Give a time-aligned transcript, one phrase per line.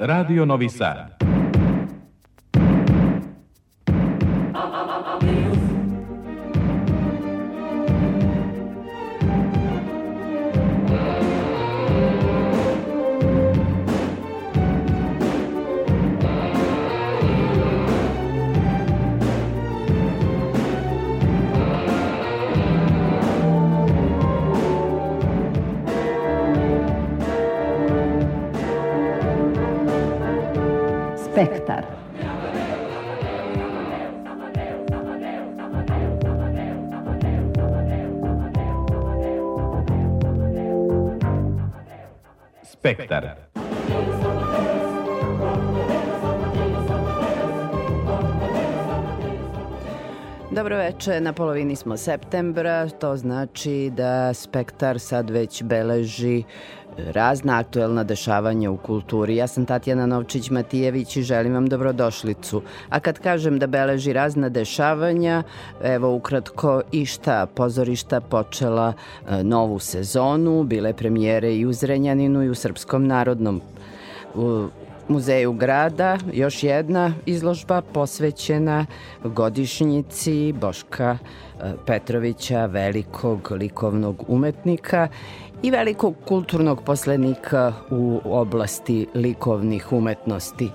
[0.00, 1.17] Radio Novi Sad.
[42.94, 43.28] Spektar.
[50.50, 56.42] Dobro veče, na polovini smo septembra, to znači da Spektar sad već beleži
[57.06, 59.36] razna aktuelna dešavanja u kulturi.
[59.36, 62.62] Ja sam Tatjana Novčić-Matijević i želim vam dobrodošlicu.
[62.88, 65.42] A kad kažem da beleži razna dešavanja,
[65.82, 68.92] evo ukratko i šta pozorišta počela
[69.28, 73.60] e, novu sezonu, bile premijere i u Zrenjaninu i u Srpskom narodnom
[74.34, 74.68] u
[75.08, 78.86] muzeju grada još jedna izložba posvećena
[79.24, 85.08] godišnjici Boška e, Petrovića, velikog likovnog umetnika
[85.62, 90.70] i velikog kulturnog poslednika u oblasti likovnih umetnosti.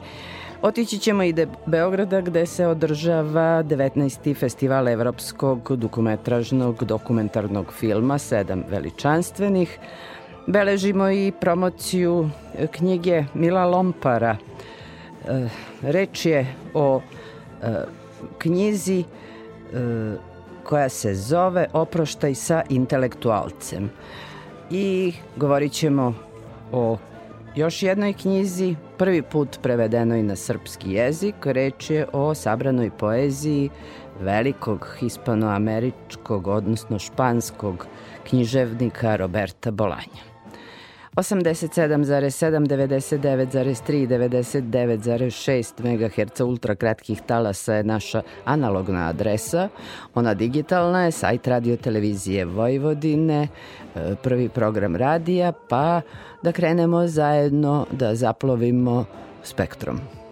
[0.62, 4.36] Otići ćemo i do Beograda gde se održava 19.
[4.36, 9.80] festival evropskog dokumentražnog dokumentarnog filma, sedam veličanstvenih.
[10.48, 12.30] Beležimo i promociju
[12.72, 14.38] knjige Mila Lompara.
[15.28, 15.48] E,
[15.82, 17.02] reč je o
[17.62, 17.68] e,
[18.38, 19.06] knjizi e,
[20.64, 23.90] koja se zove Oproštaj sa intelektualcem
[24.74, 26.14] i govorit ćemo
[26.72, 26.98] o
[27.56, 31.36] još jednoj knjizi, prvi put prevedenoj na srpski jezik.
[31.46, 33.70] Reč je o sabranoj poeziji
[34.22, 37.88] velikog hispanoameričkog, odnosno španskog
[38.30, 40.33] književnika Roberta Bolanja.
[41.16, 49.70] 87,7, 99,3 99,6 MHz ultrakratkih talasa je naša analogna adresa.
[50.16, 53.48] Ona digitalna je sajt radio televizije Vojvodine,
[53.96, 56.02] e, prvi program radija, pa
[56.44, 59.06] da krenemo zajedno da zaplovimo
[59.44, 60.23] spektrom.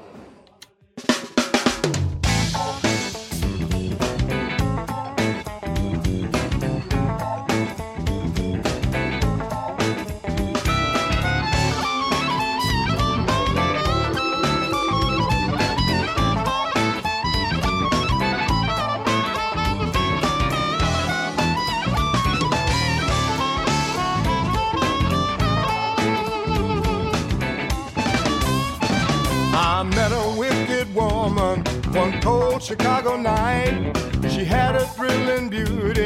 [32.72, 33.92] Chicago night.
[34.30, 36.01] She had a thrilling beauty,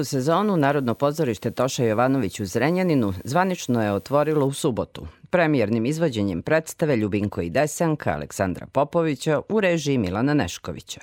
[0.00, 6.42] Novu sezonu Narodno pozorište Toša Jovanović u Zrenjaninu zvanično je otvorilo u subotu premijernim izvođenjem
[6.42, 11.00] predstave Ljubinko i Desanka Aleksandra Popovića u režiji Milana Neškovića.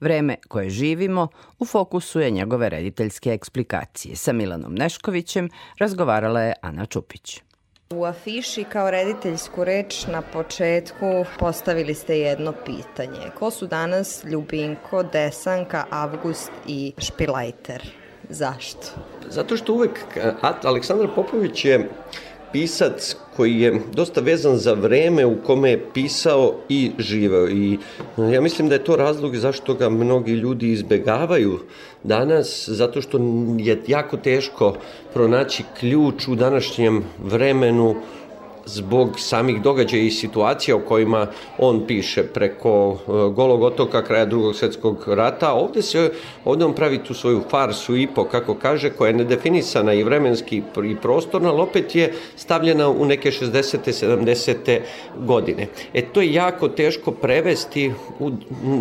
[0.00, 4.16] Vreme koje živimo u fokusu je njegove rediteljske eksplikacije.
[4.16, 7.40] Sa Milanom Neškovićem razgovarala je Ana Čupić.
[7.90, 13.30] U afiši kao rediteljsku reč na početku postavili ste jedno pitanje.
[13.38, 18.03] Ko su danas Ljubinko, Desanka, Avgust i Špilajter?
[18.28, 18.86] Zašto?
[19.30, 20.00] Zato što uvek
[20.62, 21.88] Aleksandar Popović je
[22.52, 27.78] pisac koji je dosta vezan za vreme u kome je pisao i živeo i
[28.32, 31.58] ja mislim da je to razlog zašto ga mnogi ljudi izbegavaju
[32.02, 33.18] danas, zato što
[33.58, 34.74] je jako teško
[35.14, 37.94] pronaći ključ u današnjem vremenu
[38.66, 41.26] zbog samih događaja i situacija o kojima
[41.58, 42.98] on piše preko uh,
[43.34, 45.52] golog otoka kraja drugog svetskog rata.
[45.52, 46.12] Ovde se
[46.44, 50.62] ovde on pravi tu svoju farsu i po kako kaže koja je nedefinisana i vremenski
[50.84, 53.78] i prostorno, ali opet je stavljena u neke 60.
[53.84, 54.80] 70.
[55.18, 55.66] godine.
[55.94, 58.30] E to je jako teško prevesti u,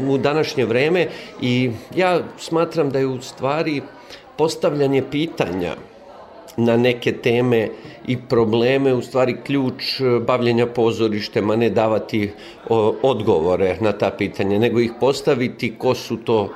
[0.09, 1.07] u današnje vreme
[1.41, 3.81] i ja smatram da je u stvari
[4.37, 5.75] postavljanje pitanja
[6.57, 7.69] na neke teme
[8.07, 12.31] i probleme, u stvari ključ e, bavljenja pozorištem, a ne davati
[12.69, 16.49] o, odgovore na ta pitanja, nego ih postaviti ko su to,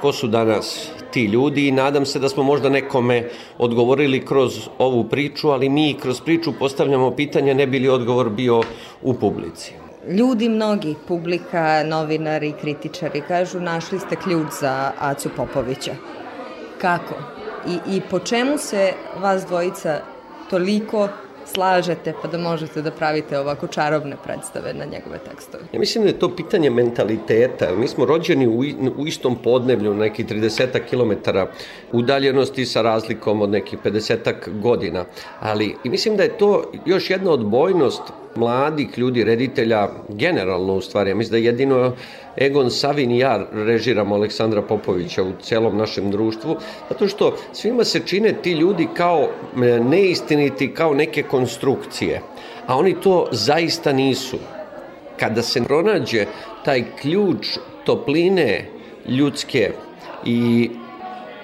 [0.00, 3.28] ko su danas ti ljudi i nadam se da smo možda nekome
[3.58, 8.62] odgovorili kroz ovu priču, ali mi kroz priču postavljamo pitanja ne bi li odgovor bio
[9.02, 9.72] u publici.
[10.08, 15.94] Ljudi mnogi, publika, novinari, kritičari kažu našli ste ključ za Acu Popovića.
[16.80, 17.37] Kako?
[17.66, 20.00] I, I po čemu se vas dvojica
[20.50, 21.08] toliko
[21.52, 25.64] slažete pa da možete da pravite ovako čarobne predstave na njegove tekstove?
[25.72, 27.72] Ja mislim da je to pitanje mentaliteta.
[27.76, 28.58] Mi smo rođeni u,
[28.96, 31.30] u istom podneblju, neki 30 km
[31.92, 35.04] udaljenosti sa razlikom od nekih 50 godina.
[35.40, 38.02] Ali i mislim da je to još jedna odbojnost
[38.36, 41.10] mladih ljudi, reditelja, generalno u stvari.
[41.10, 41.92] Ja mislim da jedino
[42.40, 46.56] Egon Savin i ja režiramo Aleksandra Popovića u celom našem društvu,
[46.88, 49.28] zato što svima se čine ti ljudi kao
[49.80, 52.20] neistiniti, kao neke konstrukcije,
[52.66, 54.38] a oni to zaista nisu.
[55.18, 56.26] Kada se pronađe
[56.64, 58.64] taj ključ topline
[59.08, 59.70] ljudske
[60.24, 60.70] i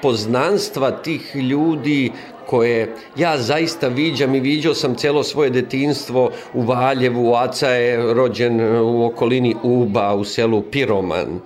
[0.02, 2.12] poznanstva tih ljudi
[2.46, 8.60] koje ja zaista viđam i viđao sam celo svoje detinstvo u Valjevu, Aca je rođen
[8.60, 11.40] u okolini Uba, u selu Piroman,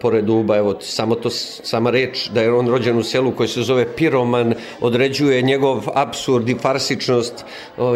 [0.00, 3.62] pored Uba, evo, samo to, sama reč da je on rođen u selu koji se
[3.62, 7.44] zove Piroman, određuje njegov absurd i farsičnost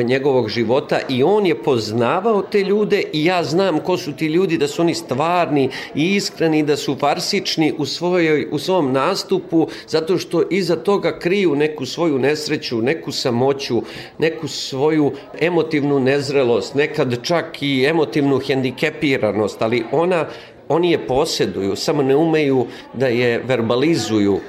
[0.04, 4.58] njegovog života i on je poznavao te ljude i ja znam ko su ti ljudi,
[4.58, 10.18] da su oni stvarni i iskreni, da su farsični u, svojoj, u svom nastupu, zato
[10.18, 13.82] što iza toga kriju neku svoju nesreću, neku samoću,
[14.18, 20.26] neku svoju emotivnu nezrelost, nekad čak i emotivnu hendikepiranost, ali ona
[20.70, 24.40] oni je poseduju, samo ne umeju da je verbalizuju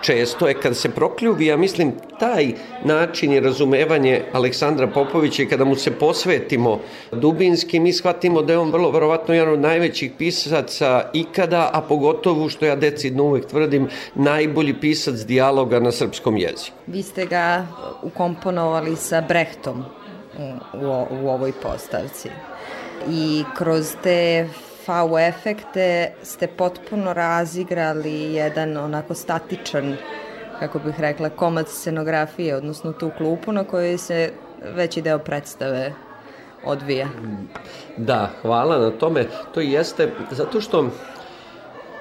[0.00, 2.52] često je kad se prokljubi, ja mislim, taj
[2.84, 6.80] način i razumevanje Aleksandra Popovića i kada mu se posvetimo
[7.12, 12.48] dubinski, mi shvatimo da je on vrlo verovatno jedan od najvećih pisaca ikada, a pogotovo,
[12.48, 16.76] što ja decidno uvek tvrdim, najbolji pisac dijaloga na srpskom jeziku.
[16.86, 17.66] Vi ste ga
[18.02, 19.84] ukomponovali sa Brehtom
[20.38, 20.42] u,
[20.78, 22.28] u, u ovoj postavci.
[23.10, 24.48] i kroz te
[24.88, 29.96] FAU efekte ste potpuno razigrali jedan onako statičan
[30.60, 34.32] kako bih rekla, komad scenografije, odnosno tu klupu na kojoj se
[34.74, 35.92] veći deo predstave
[36.64, 37.08] odvija.
[37.96, 39.26] Da, hvala na tome.
[39.54, 40.90] To jeste, zato što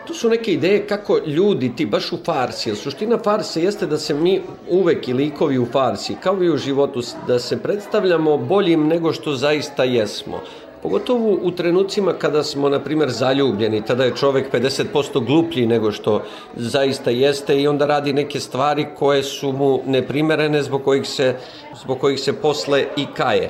[0.08, 4.14] to su neke ideje kako ljudi, ti baš u farsi, suština farse jeste da se
[4.14, 9.14] mi uvek i likovi u farsi, kao i u životu, da se predstavljamo boljim nego
[9.14, 10.42] što zaista jesmo.
[10.82, 16.24] Pogotovo u trenucima kada smo, na primer, zaljubljeni, tada je čovek 50% gluplji nego što
[16.56, 21.36] zaista jeste i onda radi neke stvari koje su mu neprimerene zbog kojih se,
[21.84, 23.50] zbog kojih se posle i kaje.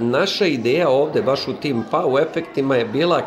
[0.00, 3.22] Naša ideja ovde, baš u tim FAU efektima je bila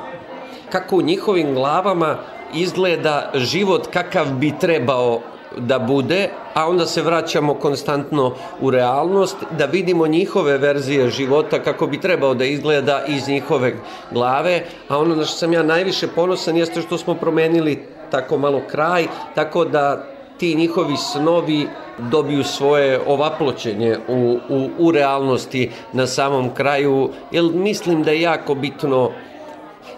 [0.72, 2.18] kako u njihovim glavama
[2.54, 5.22] izgleda život kakav bi trebao
[5.60, 11.88] da bude, a onda se vraćamo konstantno u realnost, da vidimo njihove verzije života kako
[11.88, 13.74] bi trebao da izgleda iz njihove
[14.12, 17.80] glave, a ono na što sam ja najviše ponosan jeste što smo promenili
[18.12, 20.06] tako malo kraj, tako da
[20.38, 28.04] ti njihovi snovi dobiju svoje ovaploćenje u, u, u realnosti na samom kraju, jer mislim
[28.04, 29.12] da je jako bitno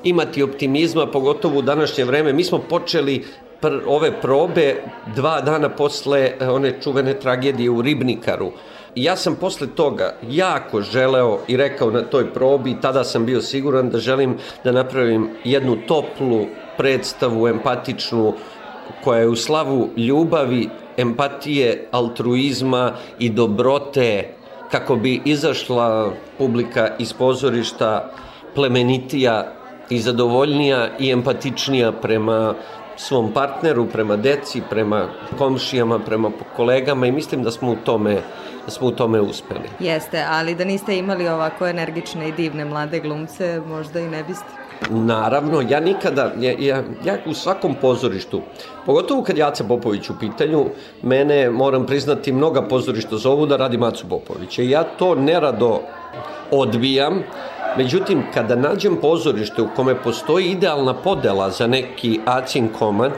[0.04, 2.34] imati optimizma, pogotovo u današnje vreme.
[2.34, 3.26] Mi smo počeli
[3.62, 4.76] pr, ove probe
[5.16, 8.52] dva dana posle e, one čuvene tragedije u Ribnikaru.
[8.96, 13.90] Ja sam posle toga jako želeo i rekao na toj probi, tada sam bio siguran
[13.90, 16.46] da želim da napravim jednu toplu
[16.78, 18.34] predstavu, empatičnu,
[19.04, 24.34] koja je u slavu ljubavi, empatije, altruizma i dobrote,
[24.72, 28.12] kako bi izašla publika iz pozorišta
[28.56, 29.54] plemenitija
[29.90, 32.56] i zadovoljnija i empatičnija prema
[33.02, 38.22] svom partneru, prema deci, prema komšijama, prema kolegama i mislim da smo u tome
[38.66, 39.70] da smo u tome uspeli.
[39.80, 44.46] Jeste, ali da niste imali ovako energične i divne mlade glumce, možda i ne biste.
[44.90, 48.42] Naravno, ja nikada, ja, ja, ja u svakom pozorištu,
[48.86, 50.66] pogotovo kad Jaca Popović u pitanju,
[51.02, 54.62] mene, moram priznati, mnoga pozorišta zovu da radi Macu Popovića.
[54.62, 55.82] Ja to nerado
[56.52, 57.24] odbijam,
[57.78, 63.12] Međutim, kada nađem pozorište u kome postoji idealna podela za neki acin komad,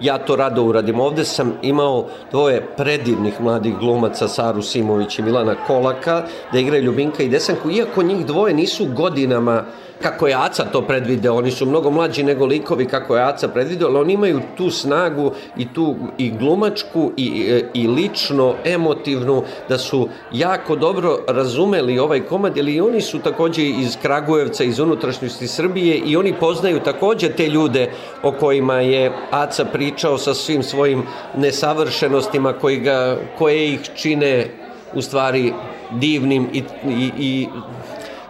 [0.00, 1.00] ja to rado uradim.
[1.00, 7.22] Ovde sam imao dvoje predivnih mladih glumaca, Saru Simović i Milana Kolaka, da igraju Ljubinka
[7.22, 9.64] i Desanku, iako njih dvoje nisu godinama
[10.04, 13.88] kako je Aca to predvideo, oni su mnogo mlađi nego likovi kako je Aca predvideo,
[13.88, 20.08] ali oni imaju tu snagu i tu i glumačku i, i lično emotivnu da su
[20.32, 25.96] jako dobro razumeli ovaj komad, jer i oni su takođe iz Kragujevca, iz unutrašnjosti Srbije
[25.96, 27.90] i oni poznaju takođe te ljude
[28.22, 31.02] o kojima je Aca pričao sa svim svojim
[31.36, 34.48] nesavršenostima koji ga, koje ih čine
[34.94, 35.52] u stvari
[35.90, 37.48] divnim i, i, i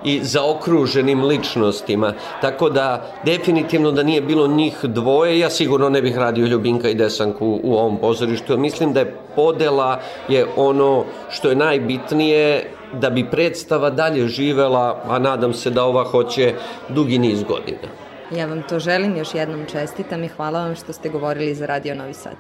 [0.05, 2.13] i zaokruženim ličnostima.
[2.41, 6.95] Tako da definitivno da nije bilo njih dvoje, ja sigurno ne bih radio Ljubinka i
[6.95, 8.59] Desanku u ovom pozorištu.
[8.59, 15.19] Mislim da je podela je ono što je najbitnije da bi predstava dalje živela, a
[15.19, 16.55] nadam se da ova hoće
[16.89, 17.89] dugi niz godina.
[18.31, 21.95] Ja vam to želim, još jednom čestitam i hvala vam što ste govorili za Radio
[21.95, 22.37] Novi Sad.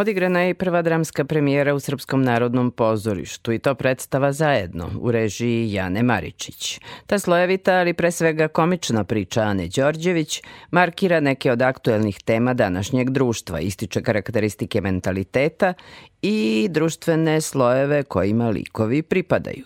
[0.00, 5.10] Odigrana je i prva dramska premijera u Srpskom narodnom pozorištu i to predstava zajedno u
[5.10, 6.80] režiji Jane Maričić.
[7.06, 13.10] Ta slojevita, ali pre svega komična priča Ane Đorđević markira neke od aktuelnih tema današnjeg
[13.10, 15.74] društva, ističe karakteristike mentaliteta
[16.22, 19.64] i društvene slojeve kojima likovi pripadaju.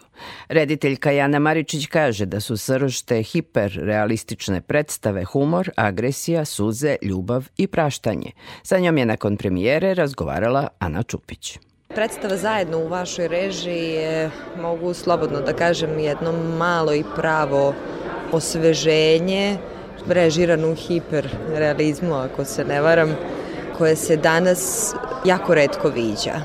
[0.48, 8.30] Rediteljka Jana Maričić kaže da su sršte hiperrealistične predstave humor, agresija, suze, ljubav i praštanje.
[8.62, 11.58] Sa njom je nakon premijere razgovarala Ana Čupić.
[11.88, 14.30] Predstava zajedno u vašoj režiji je,
[14.62, 17.74] mogu slobodno da kažem, jedno malo i pravo
[18.32, 19.58] osveženje,
[20.06, 23.16] režirano u hiperrealizmu, ako se ne varam,
[23.78, 26.40] koje se danas jako redko viđa.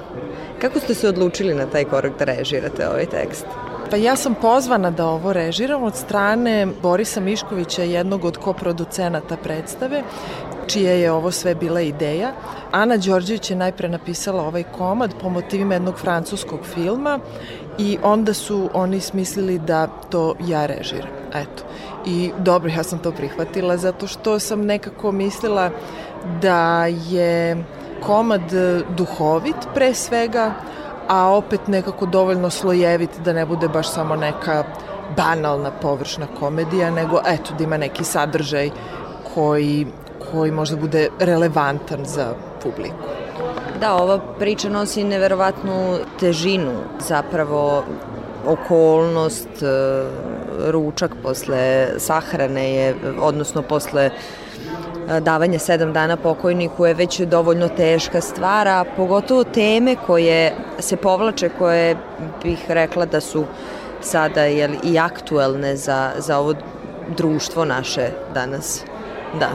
[0.62, 3.46] Kako ste se odlučili na taj korak da režirate ovaj tekst?
[3.89, 10.04] Pa ja sam pozvana da ovo režiram od strane Borisa Miškovića, jednog od koproducenata predstave,
[10.68, 12.32] čija je ovo sve bila ideja.
[12.72, 17.20] Ana Đorđević je najpre napisala ovaj komad po motivima jednog francuskog filma
[17.78, 21.10] i onda su oni smislili da to ja režiram.
[21.34, 21.63] Eto.
[22.06, 25.72] I dobro, ja sam to prihvatila zato što sam nekako mislila
[26.41, 27.63] da je
[28.05, 28.41] komad
[28.97, 30.51] duhovit pre svega,
[31.08, 34.63] a opet nekako dovoljno slojevit da ne bude baš samo neka
[35.17, 38.69] banalna površna komedija, nego eto da ima neki sadržaj
[39.34, 39.88] koji,
[40.32, 43.10] koji možda bude relevantan za publiku.
[43.79, 47.84] Da, ova priča nosi neverovatnu težinu, zapravo
[48.45, 50.03] okolnost, e,
[50.71, 54.10] ručak posle sahrane je, odnosno posle
[55.19, 61.50] davanje sedam dana pokojniku je već dovoljno teška stvar, a pogotovo teme koje se povlače,
[61.58, 61.95] koje
[62.43, 63.45] bih rekla da su
[64.02, 66.54] sada jel, i aktuelne za, za ovo
[67.17, 68.84] društvo naše danas.
[69.39, 69.50] Da.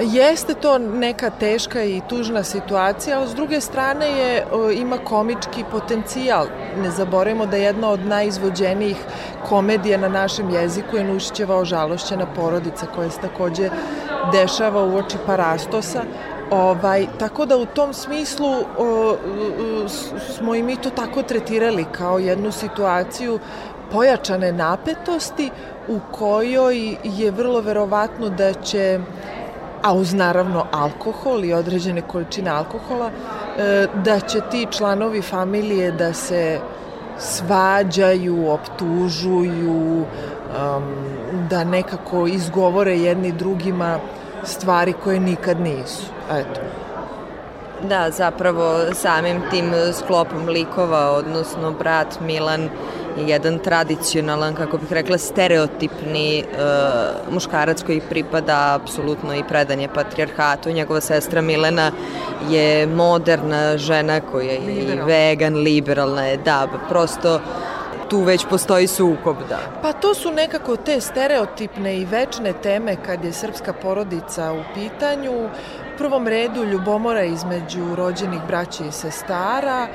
[0.00, 6.46] Jeste to neka teška i tužna situacija, ali s druge strane je, ima komički potencijal.
[6.82, 8.96] Ne zaboravimo da jedna od najizvođenijih
[9.48, 13.70] komedija na našem jeziku je Nušićeva ožalošćena porodica koja se takođe
[14.32, 16.02] dešava u oči Parastosa.
[16.50, 19.16] Ovaj, tako da u tom smislu o,
[20.36, 23.38] smo i mi to tako tretirali kao jednu situaciju
[23.92, 25.50] pojačane napetosti
[25.88, 29.00] u kojoj je vrlo verovatno da će
[29.84, 36.12] a uz naravno alkohol i određene količine alkohola, e, da će ti članovi familije da
[36.12, 36.60] se
[37.18, 40.04] svađaju, optužuju,
[41.50, 43.98] da nekako izgovore jedni drugima
[44.44, 46.02] stvari koje nikad nisu.
[46.32, 46.60] Eto.
[47.88, 52.68] Da, zapravo samim tim sklopom likova, odnosno brat Milan
[53.16, 60.70] je jedan tradicionalan, kako bih rekla, stereotipni uh, muškarac koji pripada apsolutno i predanje patrijarhatu.
[60.70, 61.90] Njegova sestra Milena
[62.50, 67.40] je moderna žena koja je i vegan, liberalna je, da, prosto
[68.08, 69.58] tu već postoji sukob, da.
[69.82, 75.32] Pa to su nekako te stereotipne i večne teme kad je srpska porodica u pitanju.
[75.32, 75.48] U
[75.98, 79.88] prvom redu ljubomora između rođenih braća i sestara,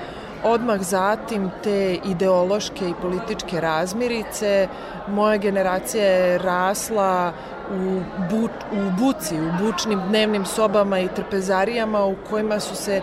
[0.43, 4.67] odmah zatim te ideološke i političke razmirice.
[5.07, 7.33] Moja generacija je rasla
[7.71, 13.01] u, bu, u buci, u bučnim dnevnim sobama i trpezarijama u kojima su se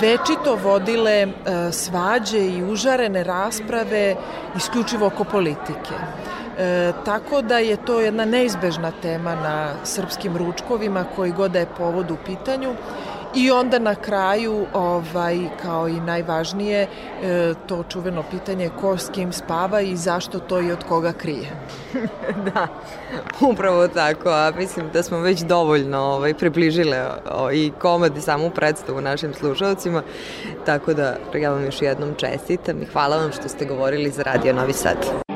[0.00, 1.28] večito vodile e,
[1.72, 4.16] svađe i užarene rasprave
[4.56, 5.94] isključivo oko politike.
[6.58, 12.10] E, tako da je to jedna neizbežna tema na srpskim ručkovima koji god je povod
[12.10, 12.74] u pitanju
[13.34, 16.86] I onda na kraju, ovaj, kao i najvažnije,
[17.22, 21.50] e, to čuveno pitanje ko s kim spava i zašto to i od koga krije.
[22.54, 22.68] da,
[23.40, 28.50] upravo tako, a mislim da smo već dovoljno ovaj, približile o, i komad i samu
[28.50, 30.02] predstavu našim slušalcima,
[30.66, 34.52] tako da ja vam još jednom čestitam i hvala vam što ste govorili za Radio
[34.52, 35.31] Novi Sad.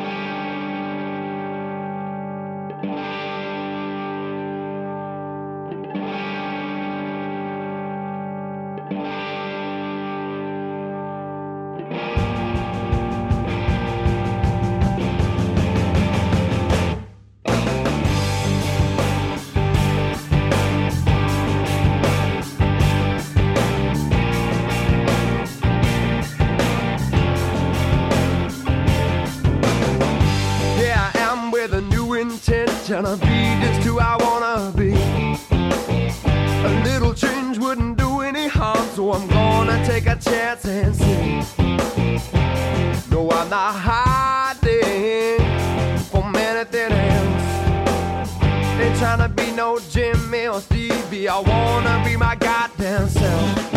[48.97, 51.29] ain't trying to be no Jimmy or Stevie.
[51.29, 53.75] I wanna be my goddamn self.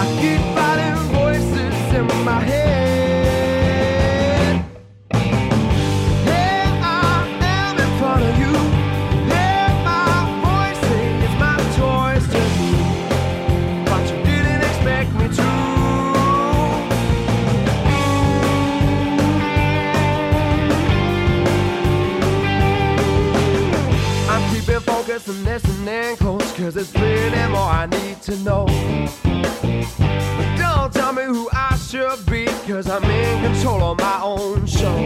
[0.00, 3.27] I keep fighting voices in my head.
[26.68, 28.66] Cause there's plenty more I need to know.
[30.36, 34.66] But don't tell me who I should be Cause I'm in control of my own
[34.66, 34.98] show.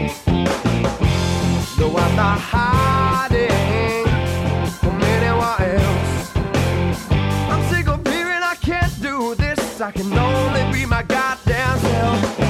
[1.79, 3.47] No, I'm not hiding
[4.73, 6.35] from anyone else.
[7.49, 9.79] I'm sick of hearing I can't do this.
[9.79, 12.42] I can only be my goddamn self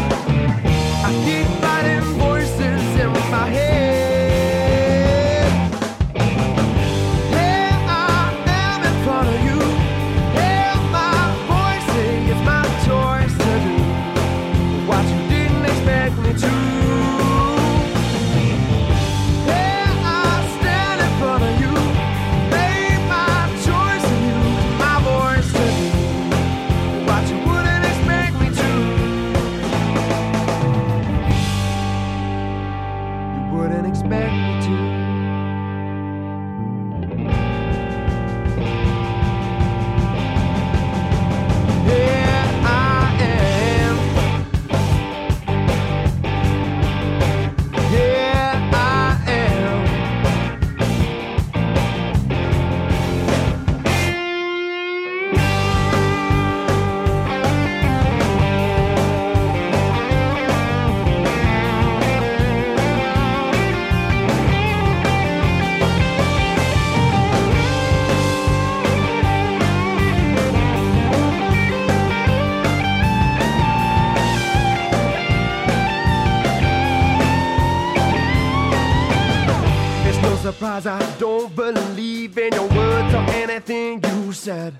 [80.84, 84.74] surprise I don't believe in your words or anything you said.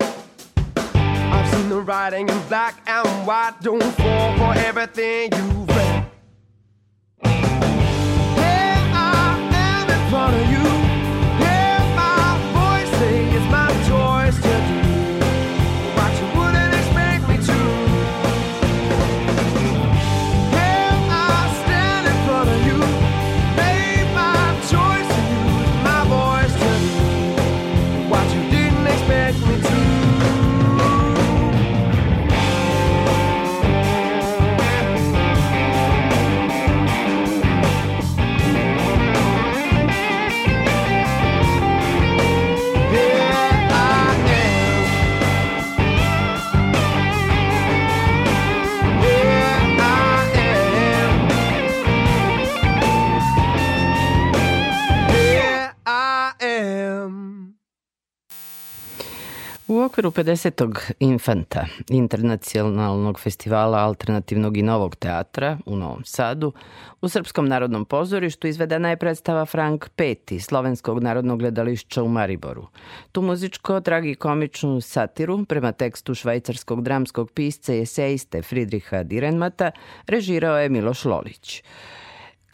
[0.94, 3.54] I've seen the writing in black and white.
[3.62, 6.06] Don't fall for everything you've read.
[7.22, 10.83] Here I am in front of you.
[59.94, 60.92] Okviru 50.
[61.00, 66.52] Infanta, internacionalnog festivala alternativnog i novog teatra u Novom Sadu,
[67.00, 72.66] u Srpskom narodnom pozorištu izvedena je predstava Frank Peti, Slovenskog narodnog gledališća u Mariboru.
[73.12, 79.70] Tu muzičko-tragikomičnu satiru, prema tekstu švajcarskog dramskog pisca i eseiste Fridriha Direnmata,
[80.06, 81.62] režirao je Miloš Lolić.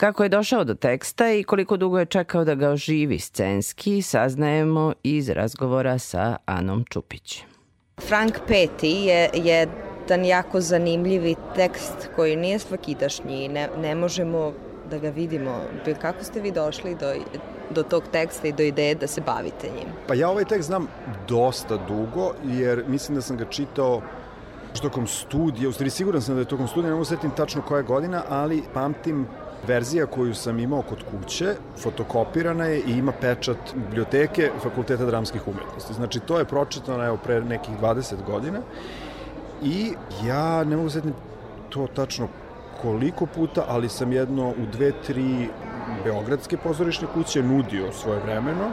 [0.01, 4.93] Kako je došao do teksta i koliko dugo je čekao da ga oživi scenski, saznajemo
[5.03, 7.43] iz razgovora sa Anom Čupić.
[8.09, 14.53] Frank Peti je jedan jako zanimljivi tekst koji nije svakidašnji i ne, ne možemo
[14.91, 15.61] da ga vidimo.
[16.01, 17.15] Kako ste vi došli do,
[17.71, 19.89] do tog teksta i do ideje da se bavite njim?
[20.09, 20.87] Pa ja ovaj tekst znam
[21.29, 24.03] dosta dugo, jer mislim da sam ga čitao
[24.83, 27.83] tokom studija, u stvari siguran sam da je tokom studija, ne mogu setim tačno koja
[27.83, 29.27] godina, ali pamtim
[29.67, 35.95] verzija koju sam imao kod kuće, fotokopirana je i ima pečat biblioteke Fakulteta dramskih umetnosti.
[35.95, 38.61] Znači, to je pročitano evo, pre nekih 20 godina
[39.63, 39.93] i
[40.27, 41.15] ja ne mogu setim
[41.69, 42.29] to tačno
[42.83, 45.49] koliko puta, ali sam jedno u dve, tri
[46.05, 48.71] beogradske pozorišne kuće nudio svoje vremeno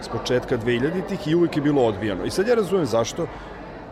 [0.00, 2.24] s početka 2000-ih i uvijek je bilo odbijano.
[2.24, 3.26] I sad ja razumem zašto,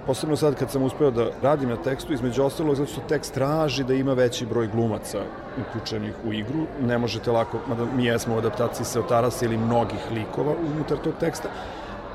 [0.07, 3.85] posebno sad kad sam uspeo da radim na tekstu, između ostalog zato što tekst traži
[3.85, 5.19] da ima veći broj glumaca
[5.61, 6.67] uključenih u igru.
[6.81, 9.01] Ne možete lako, mada mi jesmo u adaptaciji se
[9.43, 11.49] ili mnogih likova unutar tog teksta,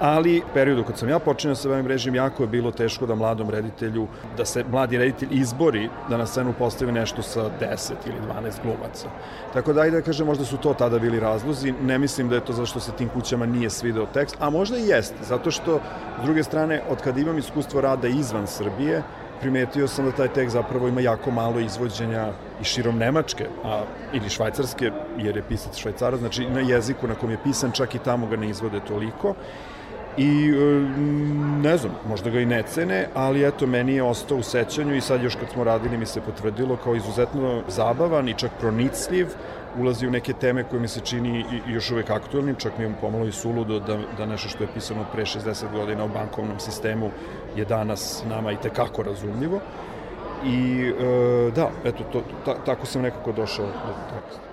[0.02, 3.16] ali u periodu kad sam ja počinio sa ovim režim, jako je bilo teško da
[3.16, 8.18] mladom reditelju, da se mladi reditelj izbori da na scenu postavi nešto sa 10 ili
[8.28, 9.10] 12 glumaca.
[9.54, 11.74] Tako da, ajde da kažem, možda su to tada bili razlozi.
[11.82, 14.88] Ne mislim da je to zašto se tim kućama nije svideo tekst, a možda i
[14.88, 15.80] jeste, zato što,
[16.22, 19.04] s druge strane, od kad imam iskustvo rada izvan Srbije,
[19.42, 23.84] primetio sam da taj tekst zapravo ima jako malo izvođenja i širom Nemačke, a,
[24.14, 28.00] ili Švajcarske, jer je pisac Švajcara, znači na jeziku na kom je pisan, čak i
[28.00, 29.36] tamo ga ne izvode toliko.
[30.18, 30.82] I e,
[31.62, 35.02] ne znam, možda ga i ne cene, ali eto, meni je ostao u sećanju i
[35.02, 39.28] sad još kad smo radili mi se potvrdilo kao izuzetno zabavan i čak pronicljiv,
[39.80, 43.26] ulazi u neke teme koje mi se čini još uvek aktuelnim, čak mi je pomalo
[43.26, 47.12] i suludo da, da nešto što je pisano pre 60 godina u bankovnom sistemu
[47.56, 49.60] je danas nama i tekako razumljivo.
[50.46, 54.51] I e, da, eto, to, ta, tako sam nekako došao do teksta.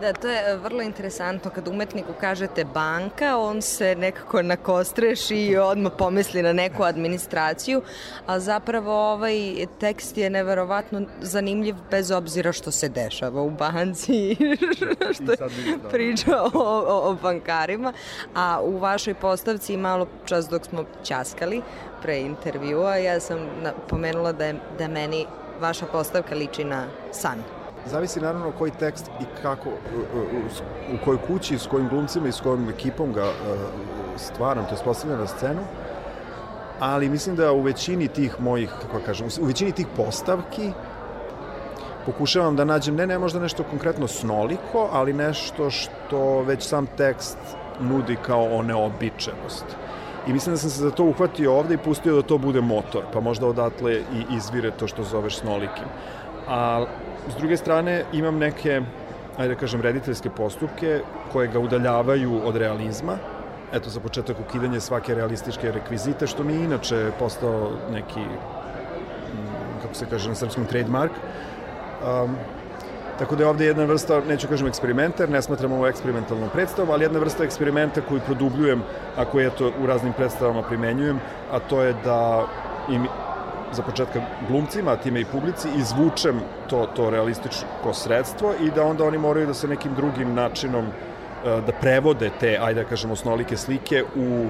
[0.00, 5.56] Da, to je e, vrlo interesantno kad umetniku kažete banka, on se nekako nakostreši i
[5.56, 7.82] odmah pomisli na neku administraciju,
[8.26, 14.36] a zapravo ovaj tekst je neverovatno zanimljiv bez obzira što se dešava u banci,
[15.14, 15.38] što je
[15.90, 17.92] priča o, o, o bankarima,
[18.34, 21.62] a u vašoj postavci malo čas dok smo ćaskali
[22.02, 23.38] pre intervjua, ja sam
[23.88, 25.26] pomenula da je da meni
[25.60, 27.61] vaša postavka liči na san.
[27.86, 29.68] Zavisi naravno koji tekst i kako,
[30.92, 33.32] u, kojoj kući, s kojim glumcima i s kojom ekipom ga e,
[34.16, 35.60] stvaram, to je postavljam na scenu,
[36.80, 40.72] ali mislim da u većini tih mojih, kako da kažem, u većini tih postavki
[42.06, 47.38] pokušavam da nađem, ne, ne možda nešto konkretno snoliko, ali nešto što već sam tekst
[47.80, 49.64] nudi kao o neobičenost.
[50.26, 53.04] I mislim da sam se za to uhvatio ovde i pustio da to bude motor,
[53.12, 55.84] pa možda odatle i izvire to što zoveš snolikim.
[56.48, 56.84] A
[57.28, 58.80] S druge strane, imam neke,
[59.38, 61.00] ajde da kažem, rediteljske postupke
[61.32, 63.16] koje ga udaljavaju od realizma.
[63.72, 69.94] Eto, za početak ukidanje svake realističke rekvizite, što mi je inače postao neki, mm, kako
[69.94, 71.12] se kaže na srpskom, trademark.
[72.02, 72.36] Um,
[73.18, 77.04] Tako da je ovde jedna vrsta, neću kažem eksperimenter, ne smatram ovo eksperimentalnom predstavom, ali
[77.04, 78.82] jedna vrsta eksperimenta koju produbljujem,
[79.16, 81.20] ako je to u raznim predstavama primenjujem,
[81.52, 82.46] a to je da
[82.88, 83.06] im
[83.72, 89.04] za početka glumcima, a time i publici, izvučem to, to realističko sredstvo i da onda
[89.04, 93.56] oni moraju da se nekim drugim načinom e, da prevode te, ajde da kažemo, snolike
[93.56, 94.46] slike u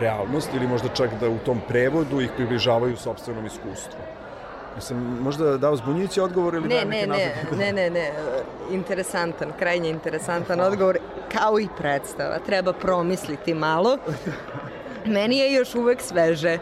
[0.00, 4.00] realnost ili možda čak da u tom prevodu ih približavaju sobstvenom iskustvu.
[4.74, 8.10] Jesam možda dao zbunjujući odgovor ili ne, da ne, ne, ne, ne, ne,
[8.70, 10.98] interesantan, krajnje interesantan odgovor,
[11.32, 12.38] kao i predstava.
[12.46, 13.98] Treba promisliti malo
[15.04, 16.58] Meni je još uvek sveže.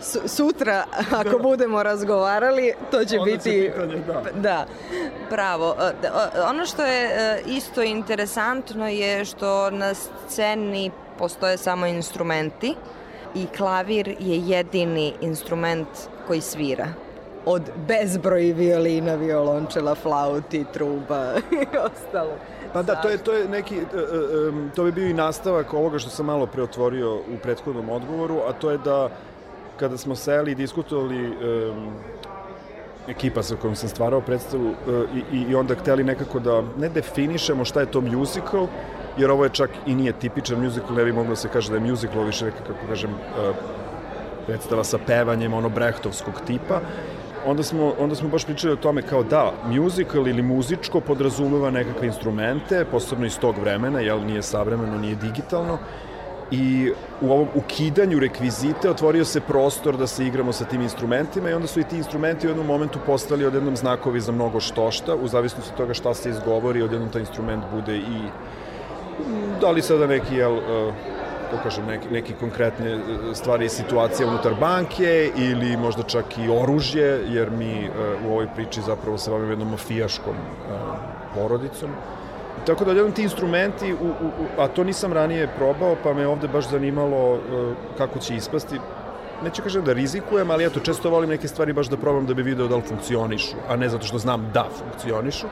[0.00, 1.38] S sutra, ako da.
[1.38, 3.70] budemo razgovarali, to će Onda biti...
[3.74, 4.22] Pitanje, da.
[4.34, 4.66] da,
[5.30, 5.76] bravo.
[5.80, 6.10] E,
[6.50, 12.74] ono što je e, isto interesantno je što na sceni postoje samo instrumenti
[13.34, 15.88] i klavir je jedini instrument
[16.26, 17.06] koji svira
[17.46, 22.32] od bezbroj violina, violončela, flauti, truba i ostalo.
[22.72, 25.98] Pa da, to je, to je neki, e, e, to bi bio i nastavak ovoga
[25.98, 29.08] što sam malo preotvorio u prethodnom odgovoru, a to je da
[29.76, 31.90] kada smo seli i diskutovali um,
[33.08, 34.74] ekipa sa kojom sam stvarao predstavu
[35.32, 38.66] i, i onda hteli nekako da ne definišemo šta je to musical,
[39.18, 41.76] jer ovo je čak i nije tipičan musical, ne bi moglo da se kaže da
[41.76, 43.10] je musical, više kako kažem,
[44.46, 46.80] predstava sa pevanjem, ono brehtovskog tipa
[47.46, 52.06] onda smo, onda smo baš pričali o tome kao da, musical ili muzičko podrazumeva nekakve
[52.06, 55.78] instrumente, posebno iz tog vremena, jel nije savremeno, nije digitalno,
[56.50, 61.52] i u ovom ukidanju rekvizite otvorio se prostor da se igramo sa tim instrumentima i
[61.52, 65.28] onda su i ti instrumenti u jednom momentu postali odjednom znakovi za mnogo štošta, u
[65.28, 68.20] zavisnosti od toga šta se izgovori, odjednom taj instrument bude i
[69.60, 70.58] da li sada neki, jel,
[71.50, 73.00] kako kažem, neki, neki konkretne e,
[73.34, 77.90] stvari i situacije unutar banke ili možda čak i oružje, jer mi e,
[78.26, 80.76] u ovoj priči zapravo se bavimo jednom mafijaškom e,
[81.34, 81.90] porodicom.
[82.66, 86.48] Tako da jedan ti instrumenti, u, u, a to nisam ranije probao, pa me ovde
[86.48, 87.38] baš zanimalo
[87.98, 88.78] kako će ispasti.
[89.44, 92.42] Neću kažem da rizikujem, ali eto, često volim neke stvari baš da probam da bi
[92.42, 95.46] video da li funkcionišu, a ne zato što znam da funkcionišu.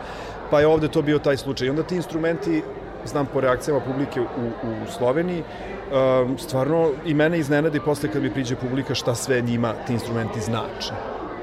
[0.51, 1.67] Pa je ovde to bio taj slučaj.
[1.67, 2.63] I onda ti instrumenti
[3.05, 8.31] znam po reakcijama publike u, u Sloveniji, um, stvarno i mene iznenadi posle kad mi
[8.31, 10.95] priđe publika šta sve njima ti instrumenti znače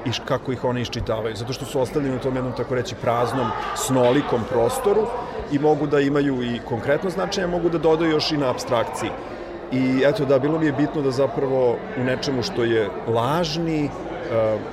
[0.04, 3.46] i kako ih oni iščitavaju, zato što su ostavljeni u tom jednom, tako reći, praznom,
[3.76, 5.06] snolikom prostoru
[5.52, 9.10] i mogu da imaju i konkretno značenje, mogu da dodaju još i na abstrakciji.
[9.72, 13.90] I eto da, bilo mi je bitno da zapravo u nečemu što je lažni,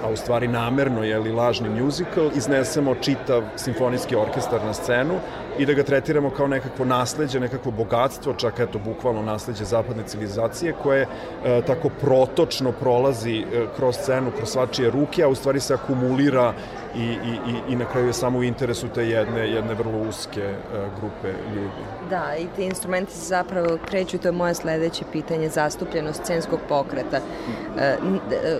[0.04, 5.20] a u stvari namerno je li lažni musical, iznesemo čitav simfonijski orkestar na scenu
[5.60, 10.74] i da ga tretiramo kao nekakvo nasledđe, nekakvo bogatstvo, čak eto bukvalno nasledđe zapadne civilizacije
[10.84, 15.74] koje e, tako protočno prolazi e, kroz scenu, kroz svačije ruke, a u stvari se
[15.74, 16.54] akumulira
[16.96, 20.56] i, i, i, na kraju je samo u interesu te jedne, jedne vrlo uske e,
[21.00, 21.84] grupe ljudi.
[22.10, 27.18] Da, i ti instrumenti se zapravo kreću, to je moje sledeće pitanje, zastupljenost scenskog pokreta.
[27.18, 28.60] E, e,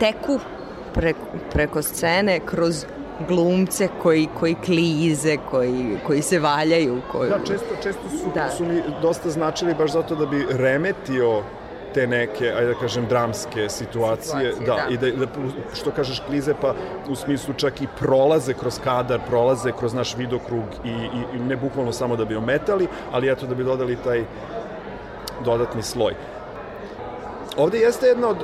[0.00, 0.38] teku
[0.94, 2.84] preko, preko scene kroz
[3.28, 7.00] glumce koji, koji klize, koji, koji se valjaju.
[7.12, 7.30] Koji...
[7.30, 8.50] Da, često, često su, Da.
[8.50, 11.42] su mi dosta značili baš zato da bi remetio
[11.94, 14.86] te neke, ajde da kažem, dramske situacije, Situacije, da, da.
[14.90, 15.26] i da, da,
[15.74, 16.74] što kažeš, klize, pa
[17.08, 21.56] u smislu čak i prolaze kroz kadar, prolaze kroz naš vidokrug i, i, i ne
[21.56, 24.24] bukvalno samo da bi ometali, ali eto da bi dodali taj
[25.44, 26.14] dodatni sloj.
[27.60, 28.36] Ovde jeste jedna od,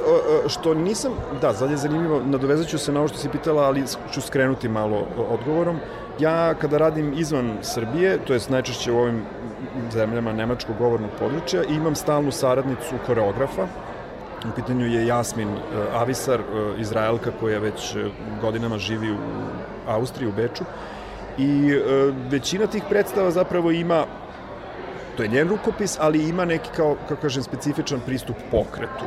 [0.46, 3.85] što nisam, da, sad je zanimljivo, nadovezat ću se na ovo što si pitala, ali
[4.12, 5.79] ću skrenuti malo odgovorom.
[6.18, 9.22] Ja kada radim izvan Srbije, to jest najčešće u ovim
[9.92, 13.66] zemljama nemačkog govornog područja, imam stalnu saradnicu koreografa,
[14.44, 15.61] U pitanju je Jasmin e,
[15.94, 16.44] Avisar, e,
[16.81, 18.05] Izraelka koja već e,
[18.40, 19.16] godinama živi u
[19.87, 20.64] Austriji, u Beču.
[21.38, 21.72] I
[22.31, 24.05] većina tih predstava zapravo ima
[25.16, 29.05] to je njen rukopis, ali ima neki, kao, kako kažem, specifičan pristup pokretu.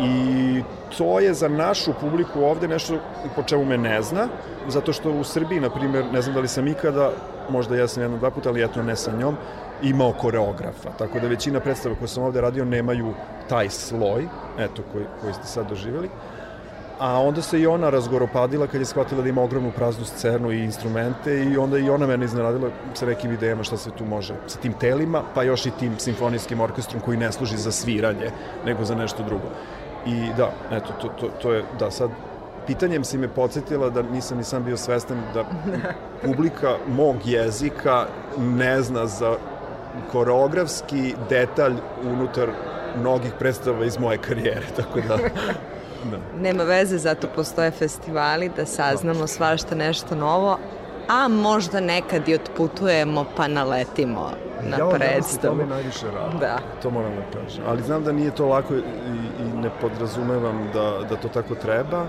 [0.00, 0.62] I
[0.98, 2.98] to je za našu publiku ovde nešto
[3.36, 4.28] po čemu me ne zna,
[4.68, 7.10] zato što u Srbiji, na primjer, ne znam da li sam ikada,
[7.50, 9.36] možda ja sam jedno dva puta, ali eto ne sa njom,
[9.82, 10.90] imao koreografa.
[10.98, 13.14] Tako da većina predstava koje sam ovde radio nemaju
[13.48, 14.26] taj sloj,
[14.58, 16.08] eto, koji, koji ste sad doživjeli.
[16.98, 20.64] A onda se i ona razgoropadila kad je shvatila da ima ogromnu praznu scenu i
[20.64, 24.58] instrumente i onda i ona mene iznenadila sa nekim idejama šta se tu može sa
[24.58, 28.30] tim telima, pa još i tim simfonijskim orkestrom koji ne služi za sviranje,
[28.66, 29.48] nego za nešto drugo.
[30.06, 32.10] I da, eto, to, to, to je, da, sad
[32.66, 35.44] pitanjem si me podsjetila da nisam ni sam bio svestan da
[36.26, 38.06] publika mog jezika
[38.38, 39.36] ne zna za
[40.12, 41.74] koreografski detalj
[42.04, 42.48] unutar
[43.00, 45.18] mnogih predstava iz moje karijere, tako da...
[46.10, 46.18] da.
[46.40, 50.58] Nema veze, zato postoje festivali da saznamo svašta nešto novo,
[51.08, 54.30] a možda nekad i otputujemo pa naletimo
[54.62, 55.60] na ja, predstavu.
[55.60, 56.38] Ja, najviše radi.
[56.40, 56.58] Da.
[56.82, 57.64] To moram da kažem.
[57.68, 58.78] Ali znam da nije to lako i,
[59.40, 62.06] i ne podrazumevam da, da to tako treba.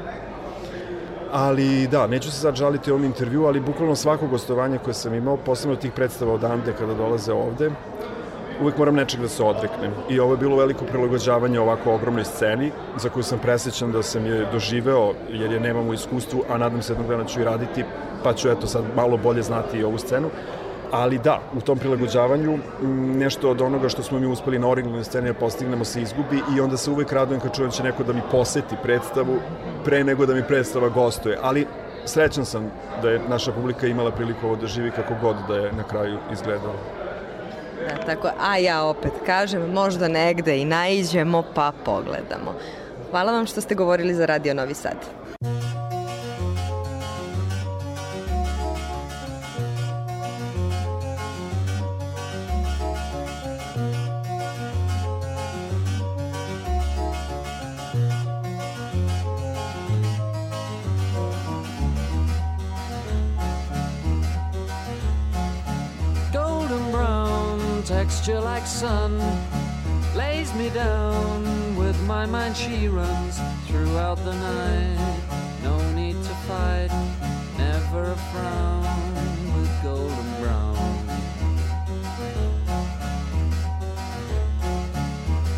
[1.31, 5.37] Ali da, neću se sad žaliti ovom intervju, ali bukvalno svako gostovanje koje sam imao,
[5.37, 7.71] posebno tih predstava odande kada dolaze ovde,
[8.61, 9.91] uvek moram nečeg da se odreknem.
[10.09, 14.25] I ovo je bilo veliko prilagođavanje ovako ogromnoj sceni, za koju sam presjećan da sam
[14.25, 17.83] je doživeo, jer je nemam u iskustvu, a nadam se jednog dana ću i raditi,
[18.23, 20.29] pa ću eto sad malo bolje znati i ovu scenu.
[20.91, 22.57] Ali da, u tom prilagođavanju
[23.17, 26.61] nešto od onoga što smo mi uspeli na originalnoj sceni da postignemo se izgubi i
[26.61, 29.39] onda se uvek radujem kad čujem da će neko da mi poseti predstavu
[29.85, 31.37] pre nego da mi predstava gostuje.
[31.41, 31.65] Ali
[32.05, 35.71] srećan sam da je naša publika imala priliku ovo da živi kako god da je
[35.71, 37.02] na kraju izgledalo.
[37.87, 42.55] Da, tako, a ja opet kažem, možda negde i naiđemo pa pogledamo.
[43.11, 44.95] Hvala vam što ste govorili za Radio Novi Sad.
[68.23, 69.17] Brown like sun
[70.15, 72.55] lays me down with my mind.
[72.55, 75.19] She runs throughout the night.
[75.61, 76.87] No need to fight
[77.57, 78.85] never a frown
[79.55, 80.77] with golden brown.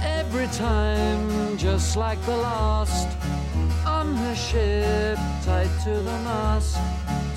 [0.01, 3.07] Every time just like the last
[3.86, 6.80] on her ship tied to the mast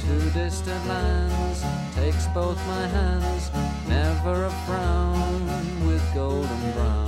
[0.08, 1.62] to distant lands
[1.94, 3.50] takes both my hands
[3.86, 5.46] never a frown
[5.86, 7.07] with golden brown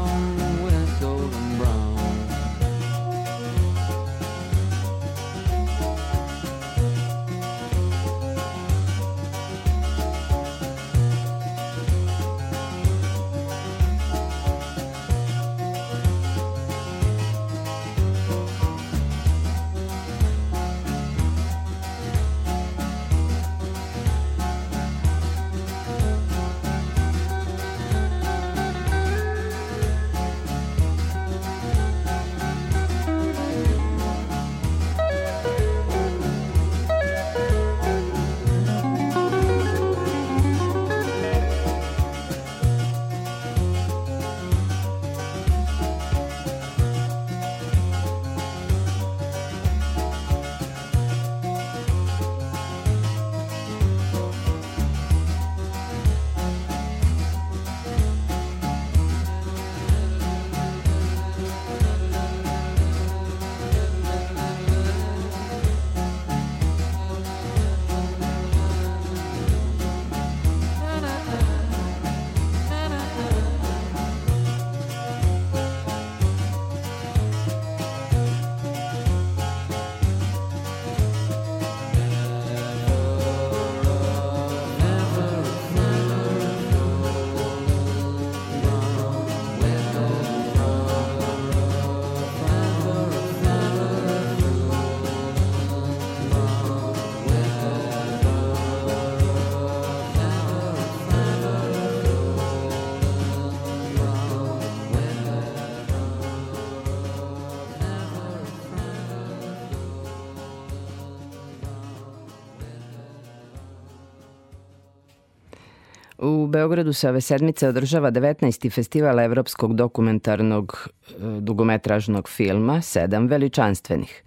[116.61, 118.71] Beogradu se ove sedmice održava 19.
[118.71, 124.23] festival evropskog dokumentarnog e, dugometražnog filma Sedam veličanstvenih.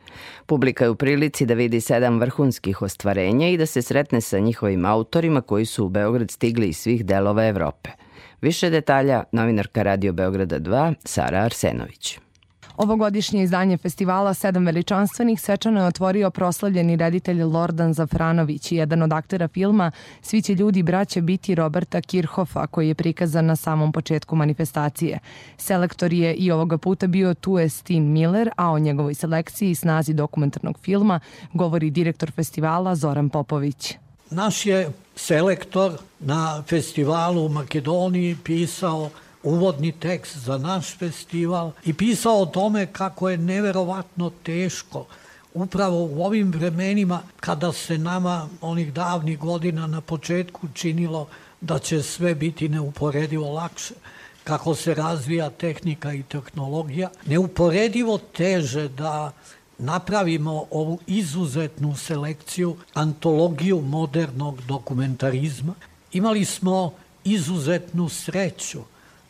[0.47, 4.85] Publika je u prilici da vidi sedam vrhunskih ostvarenja i da se sretne sa njihovim
[4.85, 7.91] autorima koji su u Beograd stigli iz svih delova Evrope.
[8.41, 12.24] Više detalja novinarka Radio Beograda 2 Sara Arsenović.
[12.77, 19.49] Ovogodišnje izdanje festivala Sedam veličanstvenih svečano je otvorio proslavljeni reditelj Lordan Zafranović, jedan od aktera
[19.49, 19.91] filma
[20.23, 25.19] Svi će ljudi braće biti Roberta Kirhofa, koji je prikazan na samom početku manifestacije.
[25.57, 30.15] Selektor je i ovoga puta bio Tue Steen Miller, a o njegovoj selekciji i snazi
[30.15, 31.21] dokumentarnog filma
[31.53, 33.95] govori direktor festivala Zoran Popović.
[34.31, 39.11] Naš je selektor na festivalu u Makedoniji pisao
[39.45, 45.07] uvodni tekst za naš festival i pisao o tome kako je neverovatno teško
[45.55, 51.27] upravo u ovim vremenima kada se nama onih davnih godina na početku činilo
[51.61, 53.95] da će sve biti neuporedivo lakše
[54.45, 59.33] kako se razvija tehnika i tehnologija, neuporedivo teže da
[59.79, 65.75] napravimo ovu izuzetnu selekciju, antologiju modernog dokumentarizma.
[66.13, 66.93] Imali smo
[67.25, 68.81] izuzetnu sreću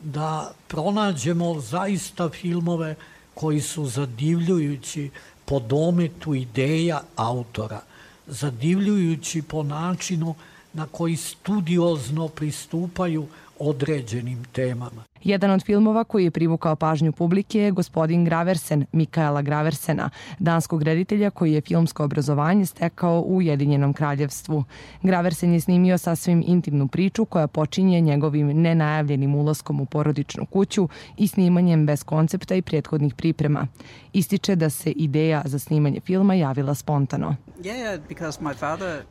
[0.05, 2.95] da pronađemo zaista filmove
[3.35, 5.11] koji su zadivljujući
[5.45, 7.81] po dometu ideja autora,
[8.27, 10.35] zadivljujući po načinu
[10.73, 13.27] na koji studiozno pristupaju
[13.59, 15.05] određenim temama.
[15.25, 21.31] Jedan od filmova koji je privukao pažnju publike je Gospodin Graversen, Mikaela Graversena, danskog reditelja
[21.31, 24.65] koji je filmsko obrazovanje stekao u Ujedinjenom kraljevstvu.
[25.03, 31.29] Graversen je snimio sasvim intimnu priču koja počinje njegovim nenajavljenim ulaskom u porodičnu kuću i
[31.29, 33.67] snimanjem bez koncepta i prethodnih priprema.
[34.13, 37.37] Ističe da se ideja za snimanje filma javila spontano.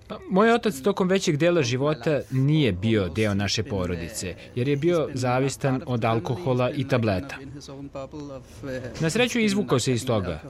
[0.07, 5.09] Pa, moj otac tokom većeg dela života nije bio deo naše porodice, jer je bio
[5.13, 7.35] zavistan od od alkohola i tableta.
[8.99, 10.41] Na sreću izvukao se iz toga.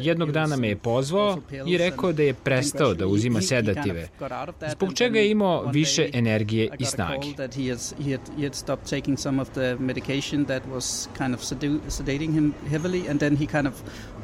[0.00, 4.08] Jednog dana me je pozvao i rekao da je prestao da uzima sedative,
[4.70, 7.26] zbog čega je imao više energije i snage.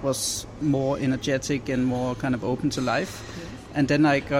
[0.05, 3.13] was more energetic and more kind of open to life.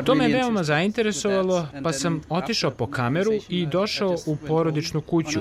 [0.05, 5.41] To me veoma zainteresovalo, pa sam otišao po kameru i došao u porodičnu kuću,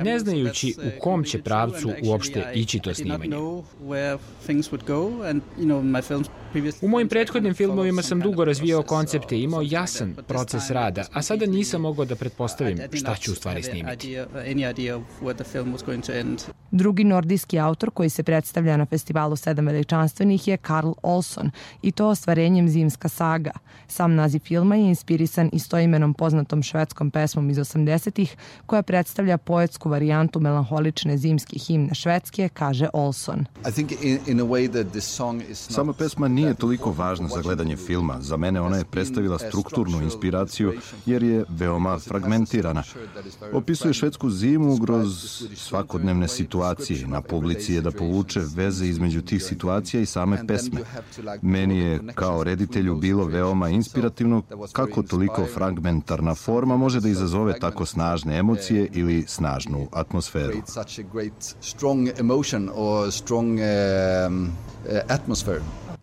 [0.00, 3.36] ne znajući u kom će pravcu uopšte ići to snimanje.
[6.82, 11.46] U mojim prethodnim filmovima sam dugo razvijao koncepte i imao jasan proces rada, a sada
[11.46, 14.18] nisam mogao da pretpostavim šta ću u stvari snimiti.
[16.70, 21.50] Drugi nordijski autor koji se predstavlja na festivalu Sedam veličanstvenih je Karl Olson
[21.82, 23.50] i to ostvarenjem Zimska saga.
[23.88, 30.40] Sam naziv filma je inspirisan istoimenom poznatom švedskom pesmom iz 80-ih koja predstavlja poetsku varijantu
[30.40, 33.44] melanholične zimske himne Švedske, kaže Olson.
[35.52, 38.20] Sama pesma nije toliko važna za gledanje filma.
[38.20, 40.72] Za mene ona je predstavila strukturnu inspiraciju
[41.06, 42.82] jer je veoma fragmentirana.
[43.52, 45.08] Opisuje švedsku zimu kroz
[45.56, 47.06] svakodnevne situacije.
[47.06, 50.80] Na publici je da povuče veze između tih situacija i same pesme.
[51.42, 54.42] Meni je kao reditelju bilo veoma inspirativno
[54.72, 60.52] kako toliko fragmentarna forma može da izazove tako snažne emocije ili snažnu atmosferu.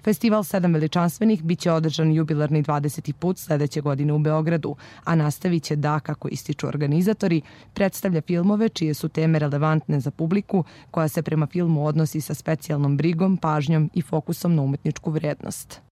[0.03, 3.14] Festival Sedam veličanstvenih biće održan jubilarni 20.
[3.14, 7.41] put sledeće godine u Beogradu, a nastavit će da, kako ističu organizatori,
[7.74, 12.97] predstavlja filmove čije su teme relevantne za publiku, koja se prema filmu odnosi sa specijalnom
[12.97, 15.90] brigom, pažnjom i fokusom na umetničku vrednost.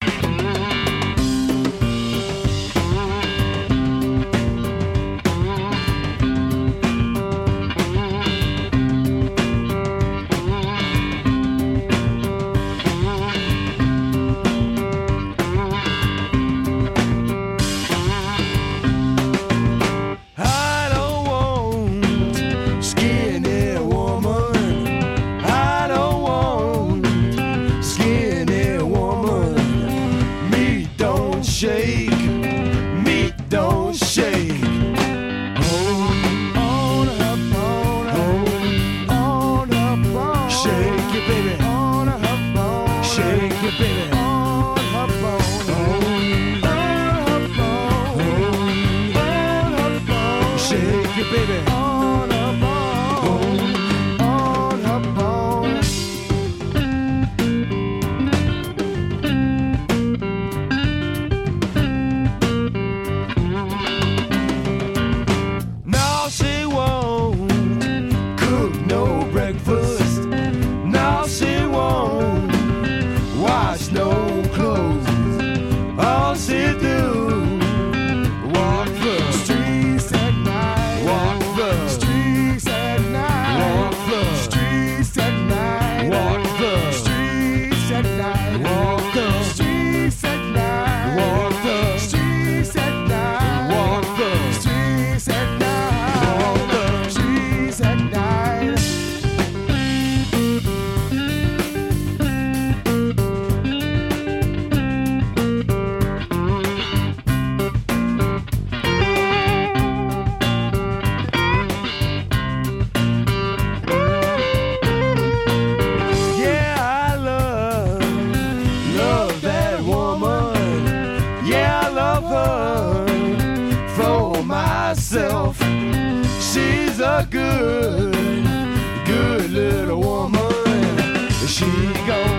[131.60, 131.66] she
[132.08, 132.39] goes.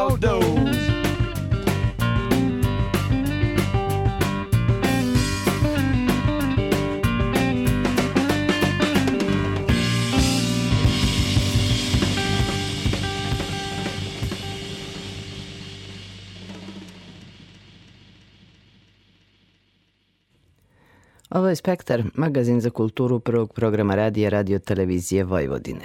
[0.00, 0.49] Waldo.
[21.30, 25.80] Ovo je Spektar, magazin za kulturu prvog programa radija Radio Televizije Vojvodine.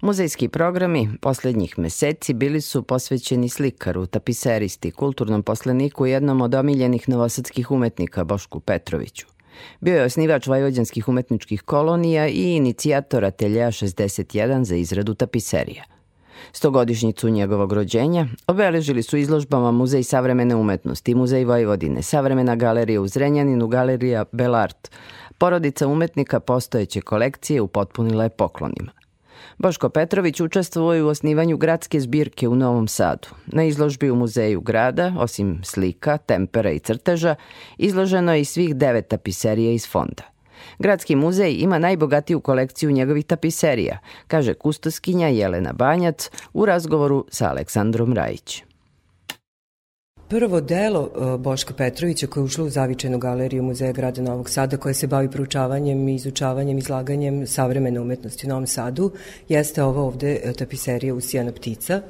[0.00, 7.08] Muzejski programi poslednjih meseci bili su posvećeni slikaru, tapiseristi, kulturnom posleniku i jednom od omiljenih
[7.08, 9.26] novosadskih umetnika Bošku Petroviću.
[9.80, 15.84] Bio je osnivač vojvođanskih umetničkih kolonija i inicijator ateljeja 61 za izradu tapiserija.
[16.52, 23.66] Stogodišnjicu njegovog rođenja obeležili su izložbama Muzej savremene umetnosti, Muzej Vojvodine, Savremena galerija u Zrenjaninu,
[23.66, 24.90] Galerija Belart.
[25.38, 28.92] Porodica umetnika postojeće kolekcije upotpunila je poklonima.
[29.58, 33.28] Boško Petrović učestvuje u osnivanju gradske zbirke u Novom Sadu.
[33.46, 37.34] Na izložbi u muzeju grada, osim slika, tempera i crteža,
[37.78, 40.33] izloženo je i svih devet tapiserija iz fonda.
[40.78, 48.12] Gradski muzej ima najbogatiju kolekciju njegovih tapiserija, kaže kustoskinja Jelena Banjac u razgovoru sa Aleksandrom
[48.12, 48.62] Rajić.
[50.28, 54.76] Prvo delo e, Boška Petrovića koje je ušlo u zavičajnu galeriju Muzeja grada Novog Sada
[54.76, 59.12] koje se bavi proučavanjem, izučavanjem, izlaganjem savremene umetnosti u Novom Sadu
[59.48, 62.02] jeste ova ovde e, tapiserija Usijana ptica.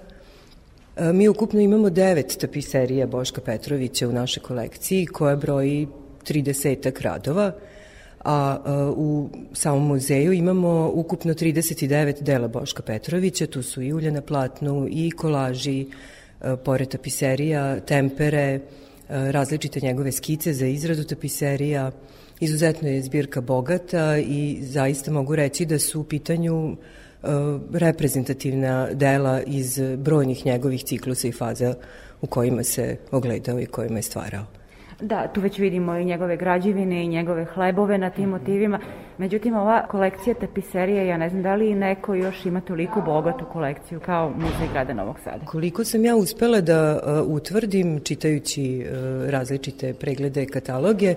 [0.97, 5.89] E, Mi ukupno imamo devet tapiserija Boška Petrovića u našoj kolekciji koja broji
[6.29, 7.53] 30 radova
[8.25, 8.59] a
[8.97, 14.87] u samom muzeju imamo ukupno 39 dela Boška Petrovića, tu su i ulje na platnu
[14.91, 15.87] i kolaži,
[16.65, 18.61] pored tapiserija, tempere,
[19.09, 21.91] različite njegove skice za izradu tapiserija.
[22.41, 26.77] Izuzetno je zbirka bogata i zaista mogu reći da su u pitanju
[27.73, 31.75] reprezentativna dela iz brojnih njegovih ciklusa i faza
[32.21, 34.45] u kojima se ogledao i kojima je stvarao.
[35.05, 38.81] Da, tu već vidimo i njegove građevine i njegove hlebove na tim motivima.
[39.19, 44.01] Međutim, ova kolekcija tapiserije, ja ne znam da li neko još ima toliko bogatu kolekciju
[44.01, 45.45] kao Muzej grada Novog Sada.
[45.47, 51.15] Koliko sam ja uspela da uh, utvrdim, čitajući uh, različite preglede kataloge,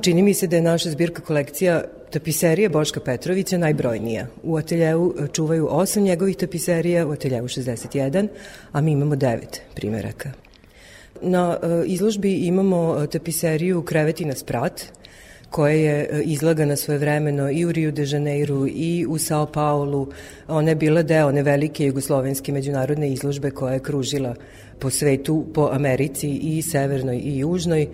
[0.00, 1.82] čini mi se da je naša zbirka kolekcija
[2.12, 4.26] tapiserije Boška Petrovića najbrojnija.
[4.42, 8.28] U ateljevu čuvaju osam njegovih tapiserija, u ateljevu 61,
[8.72, 10.45] a mi imamo devet primeraka.
[11.22, 14.82] Na e, izložbi imamo e, tapiseriju Kreveti na sprat,
[15.50, 20.06] koja je e, izlagana svoje vremeno i u Rio de Janeiro i u Sao Paulo.
[20.48, 24.34] Ona je bila deo one velike jugoslovenske međunarodne izložbe koja je kružila
[24.78, 27.88] po svetu, po Americi i severnoj i južnoj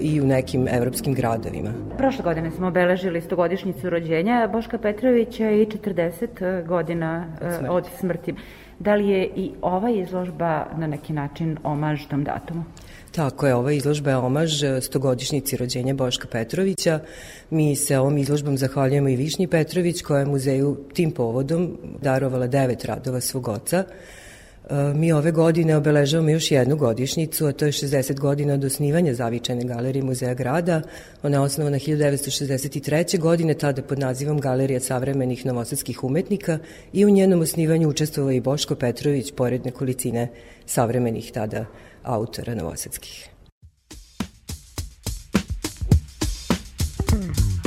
[0.00, 1.70] i u nekim evropskim gradovima.
[1.98, 7.70] Prošle godine smo obeležili 100 godišnjicu rođenja Boška Petrovića i 40 godina od smrti.
[7.70, 8.34] Od smrti.
[8.78, 12.64] Da li je i ova izložba na neki način omaž tom datumu?
[13.10, 17.00] Tako je, ova izložba je omaž stogodišnjici rođenja Boška Petrovića.
[17.50, 22.84] Mi se ovom izložbom zahvaljujemo i Višnji Petrović koja je muzeju tim povodom darovala devet
[22.84, 23.84] radova svog oca.
[24.94, 29.64] Mi ove godine obeležavamo još jednu godišnjicu, a to je 60 godina od osnivanja Zavičajne
[29.64, 30.82] galerije Muzeja grada.
[31.22, 33.18] Ona je osnovana 1963.
[33.18, 36.58] godine, tada pod nazivom Galerija savremenih novosadskih umetnika
[36.92, 40.28] i u njenom osnivanju učestvovao i Boško Petrović, pored nekolicine
[40.66, 41.64] savremenih tada
[42.02, 43.28] autora novosadskih.
[47.12, 47.57] U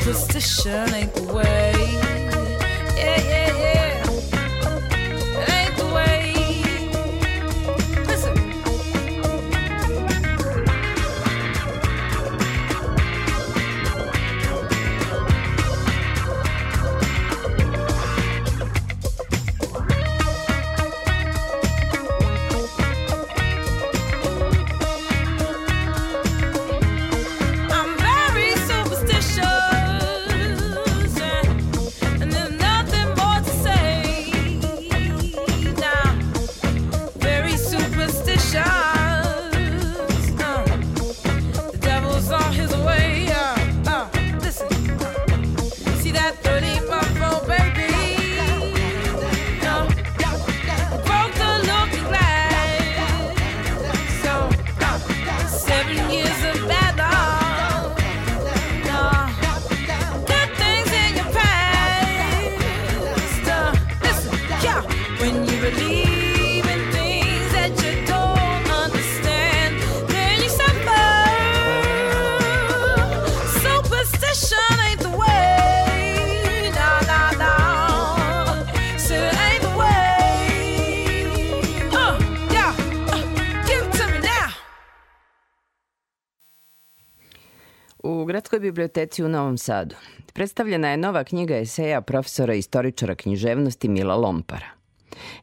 [0.00, 1.89] superstition ain't the way.
[88.60, 89.94] Gradskoj biblioteci u Novom Sadu
[90.32, 94.66] predstavljena je nova knjiga eseja profesora istoričara književnosti Mila Lompara.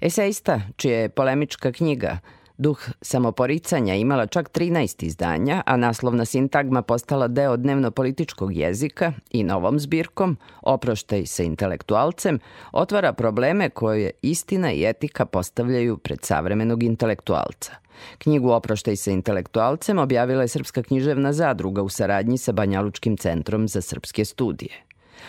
[0.01, 2.19] Esejista, čija je polemička knjiga
[2.57, 9.79] Duh samoporicanja imala čak 13 izdanja, a naslovna sintagma postala deo dnevno-političkog jezika i novom
[9.79, 12.39] zbirkom, oproštaj sa intelektualcem,
[12.71, 17.86] otvara probleme koje istina i etika postavljaju pred savremenog intelektualca.
[18.17, 23.81] Knjigu Oproštaj sa intelektualcem objavila je Srpska književna zadruga u saradnji sa Banjalučkim centrom za
[23.81, 24.83] srpske studije.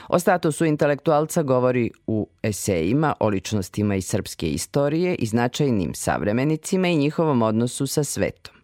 [0.09, 6.97] O statusu intelektualca govori u esejima o ličnostima iz srpske istorije i značajnim savremenicima i
[6.97, 8.55] njihovom odnosu sa svetom.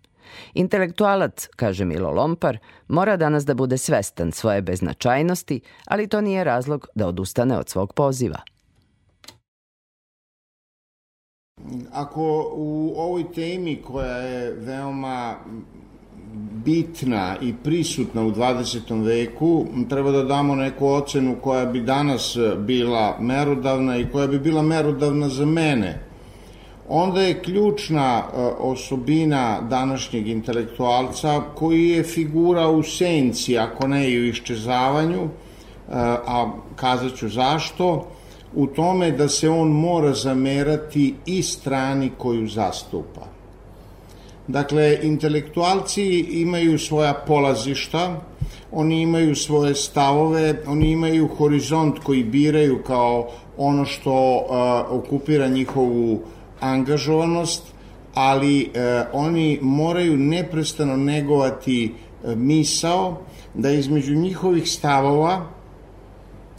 [0.54, 6.86] Intelektualac, kaže Milo Lompar, mora danas da bude svestan svoje beznačajnosti, ali to nije razlog
[6.94, 8.40] da odustane od svog poziva.
[11.92, 15.34] Ako u ovoj temi koja je veoma
[16.64, 19.04] bitna i prisutna u 20.
[19.04, 24.62] veku, treba da damo neku ocenu koja bi danas bila merodavna i koja bi bila
[24.62, 26.00] merodavna za mene.
[26.88, 34.20] Onda je ključna e, osobina današnjeg intelektualca koji je figura u senci, ako ne i
[34.20, 35.28] u iščezavanju, e,
[36.26, 38.06] a kazat ću zašto,
[38.54, 43.26] u tome da se on mora zamerati i strani koju zastupa.
[44.48, 48.20] Dakle, intelektualci imaju svoja polazišta,
[48.72, 56.20] oni imaju svoje stavove, oni imaju horizont koji biraju kao ono što uh, okupira njihovu
[56.60, 57.62] angažovanost,
[58.14, 61.92] ali uh, oni moraju neprestano negovati
[62.22, 63.20] uh, misao
[63.54, 65.46] da između njihovih stavova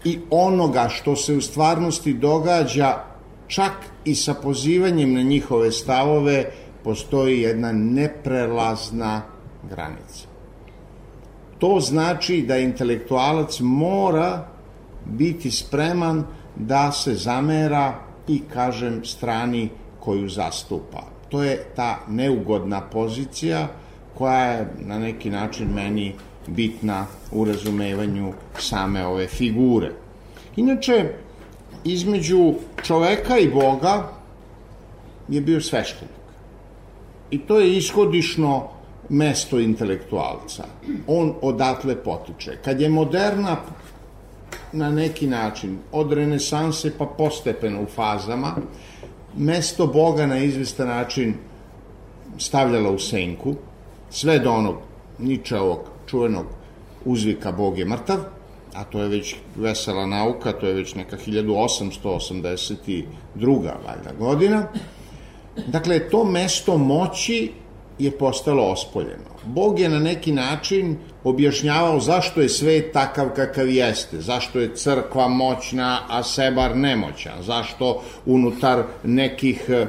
[0.06, 3.04] i onoga što se u stvarnosti događa
[3.48, 3.72] čak
[4.06, 6.46] i sa pozivanjem na njihove stavove
[6.84, 9.22] postoji jedna neprelazna
[9.70, 10.28] granica.
[11.60, 14.48] To znači da intelektualac mora
[15.06, 16.24] biti spreman
[16.56, 17.94] da se zamera
[18.28, 21.04] i, kažem, strani koju zastupa.
[21.30, 23.68] To je ta neugodna pozicija
[24.18, 26.16] koja je na neki način meni
[26.48, 29.92] bitna u razumevanju same ove figure.
[30.56, 31.14] Inače,
[31.84, 34.10] između čoveka i Boga
[35.28, 36.16] je bio sveštenik.
[37.32, 38.68] I to je ishodišno
[39.10, 40.64] mesto intelektualca.
[41.08, 42.58] On odatle potiče.
[42.64, 43.58] Kad je moderna
[44.72, 48.56] na neki način, od renesanse pa postepeno u fazama,
[49.38, 51.34] mesto Boga na izvestan način
[52.38, 53.56] stavljala u senku,
[54.10, 54.76] sve do onog
[55.20, 56.46] Ničeovog čuvenog
[57.06, 58.18] uzvika Bog je mrtav,
[58.74, 63.06] a to je već vesela nauka, to je već neka 1882.
[63.86, 64.68] valjda godina,
[65.68, 67.52] Dakle, to mesto moći
[68.00, 69.36] je postalo ospoljeno.
[69.46, 75.28] Bog je na neki način objašnjavao zašto je svet takav kakav jeste, zašto je crkva
[75.28, 79.88] moćna, a sebar nemoćan, zašto unutar nekih e,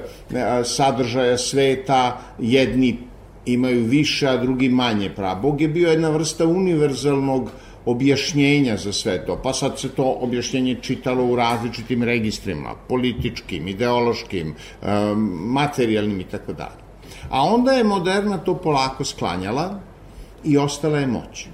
[0.64, 2.98] sadržaja sveta jedni
[3.46, 5.34] imaju više, a drugi manje prava.
[5.34, 7.50] Bog je bio jedna vrsta univerzalnog
[7.86, 14.54] objašnjenja za sve to, pa sad se to objašnjenje čitalo u različitim registrima, političkim, ideološkim,
[15.30, 16.82] materijalnim i tako dalje.
[17.30, 19.80] A onda je moderna to polako sklanjala
[20.44, 21.46] i ostala je moć.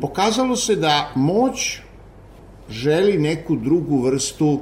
[0.00, 1.78] Pokazalo se da moć
[2.70, 4.60] želi neku drugu vrstu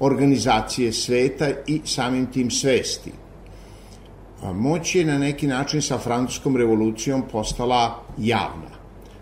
[0.00, 3.12] organizacije sveta i samim tim svesti.
[4.42, 8.70] Moć je na neki način sa francuskom revolucijom postala javna.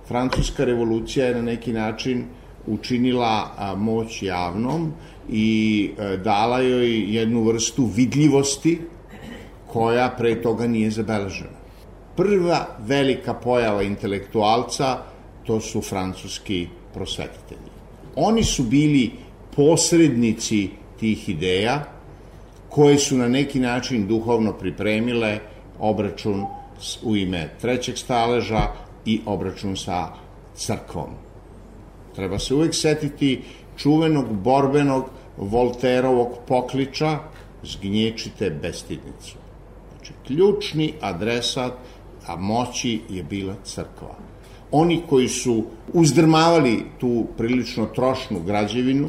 [0.09, 2.25] Francuska revolucija je na neki način
[2.67, 4.93] učinila moć javnom
[5.29, 8.79] i e, dala joj jednu vrstu vidljivosti
[9.67, 11.59] koja pre toga nije zabeležena.
[12.17, 14.99] Prva velika pojava intelektualca
[15.47, 17.71] to su francuski prosvetitelji.
[18.17, 19.11] Oni su bili
[19.57, 20.69] posrednici
[21.01, 21.98] tih ideja
[22.79, 25.39] koje su na neki način duhovno pripremile
[25.79, 26.45] obračun
[27.03, 28.61] u ime trećeg staleža
[29.05, 30.09] i obračun sa
[30.55, 31.11] crkvom.
[32.15, 33.43] Treba se uvek setiti
[33.77, 37.19] čuvenog borbenog Volterovog pokliča
[37.63, 39.37] zgnječite bestidnicu.
[39.91, 41.73] Znači, ključni adresat
[42.27, 44.15] a moći je bila crkva.
[44.71, 49.09] Oni koji su uzdrmavali tu prilično trošnu građevinu,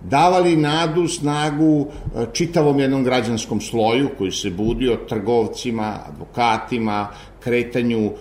[0.00, 7.08] davali nadu, snagu e, čitavom jednom građanskom sloju koji se budio trgovcima, advokatima,
[7.40, 8.12] kretanju e,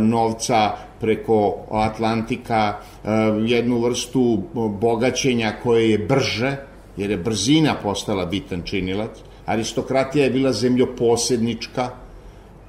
[0.00, 2.74] novca preko Atlantika,
[3.04, 3.08] e,
[3.46, 4.42] jednu vrstu
[4.80, 6.56] bogaćenja koje je brže,
[6.96, 9.10] jer je brzina postala bitan činilac.
[9.46, 11.90] Aristokratija je bila zemljoposednička,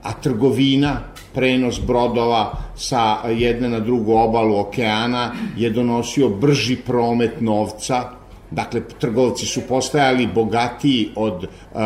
[0.04, 1.00] a trgovina,
[1.34, 8.10] prenos brodova sa jedne na drugu obalu okeana je donosio brži promet novca,
[8.54, 11.80] Dakle, trgovci su postajali bogatiji od, uh,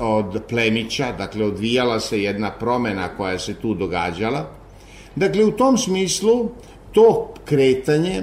[0.00, 4.46] od plemića, dakle, odvijala se jedna promena koja se tu događala.
[5.16, 6.48] Dakle, u tom smislu,
[6.92, 8.22] to kretanje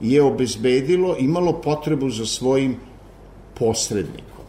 [0.00, 2.76] je obezbedilo, imalo potrebu za svojim
[3.58, 4.44] posrednikom.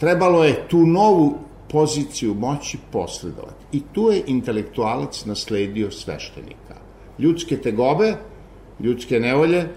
[0.00, 1.38] Trebalo je tu novu
[1.70, 3.64] poziciju moći posredovati.
[3.72, 6.74] I tu je intelektualac nasledio sveštenika.
[7.18, 8.14] Ljudske tegobe,
[8.80, 9.68] ljudske nevolje,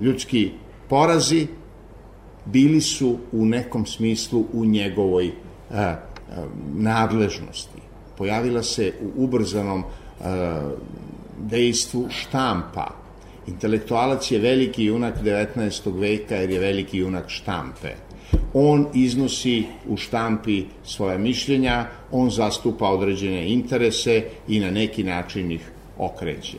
[0.00, 0.50] ljudski
[0.88, 1.46] porazi
[2.44, 5.32] bili su u nekom smislu u njegovoj
[5.70, 5.96] a, a,
[6.74, 7.78] nadležnosti.
[8.18, 9.84] Pojavila se u ubrzanom
[10.20, 10.70] a,
[11.38, 12.86] dejstvu štampa.
[13.46, 16.00] Intelektualac je veliki junak 19.
[16.00, 17.94] veka jer je veliki junak štampe
[18.54, 25.70] on iznosi u štampi svoje mišljenja, on zastupa određene interese i na neki način ih
[25.98, 26.58] okreće.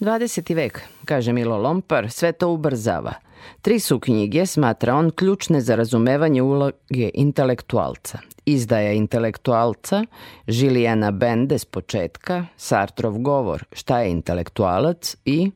[0.00, 0.54] 20.
[0.54, 3.12] vek, kaže Milo Lompar, sve to ubrzava.
[3.60, 8.18] Tri su knjige, smatra on, ključne za razumevanje uloge intelektualca.
[8.44, 10.04] Izdaja intelektualca,
[10.48, 15.50] Žilijana Bende s početka, Sartrov govor, šta je intelektualac i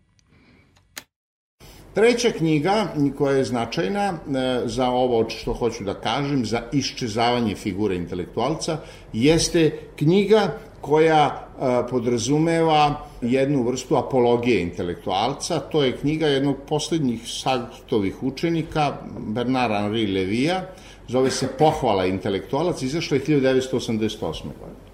[1.96, 2.86] Treća knjiga
[3.18, 4.16] koja je značajna e,
[4.64, 8.78] za ovo što hoću da kažem, za iščezavanje figure intelektualca,
[9.12, 15.60] jeste knjiga koja e, podrazumeva jednu vrstu apologije intelektualca.
[15.60, 20.62] To je knjiga jednog poslednjih Sartovih učenika, Bernard Henri Levija,
[21.08, 24.10] zove se Pohvala intelektualac, izašla je 1988.
[24.42, 24.86] godine.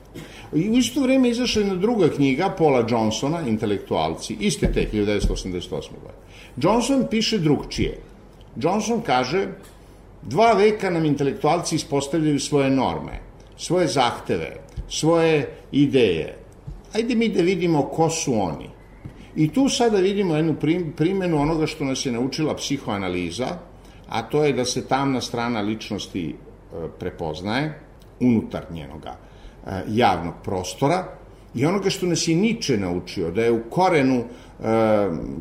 [0.55, 5.71] I u isto vreme izašla je jedna druga knjiga Paula Johnsona, Intelektualci, iste te 1988.
[5.71, 6.23] godine.
[6.57, 7.99] Johnson piše drugčije.
[8.57, 9.47] Johnson kaže,
[10.23, 13.21] dva veka nam intelektualci ispostavljaju svoje norme,
[13.57, 14.57] svoje zahteve,
[14.93, 16.37] svoje ideje.
[16.93, 18.69] Ajde mi da vidimo ko su oni.
[19.37, 20.55] I tu sada vidimo jednu
[20.97, 23.49] primenu onoga što nas je naučila psihoanaliza,
[24.09, 26.35] a to je da se tamna strana ličnosti e,
[26.99, 27.81] prepoznaje
[28.21, 31.05] unutar njenoga e, javnog prostora
[31.55, 34.25] i onoga što nas je Niče naučio, da je u korenu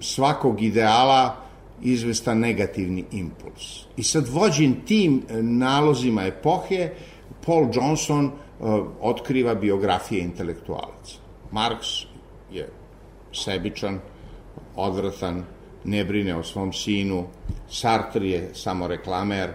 [0.02, 1.36] svakog ideala
[1.82, 3.86] izvestan negativni impuls.
[3.98, 6.90] I sad vođen tim e, nalozima epohe,
[7.46, 8.32] Paul Johnson e,
[9.02, 11.18] otkriva biografije intelektualaca.
[11.52, 12.06] Marx
[12.52, 12.70] je
[13.34, 14.00] sebičan,
[14.76, 15.44] odvratan,
[15.84, 17.26] ne brine o svom sinu,
[17.70, 19.50] Sartre je samo reklamer,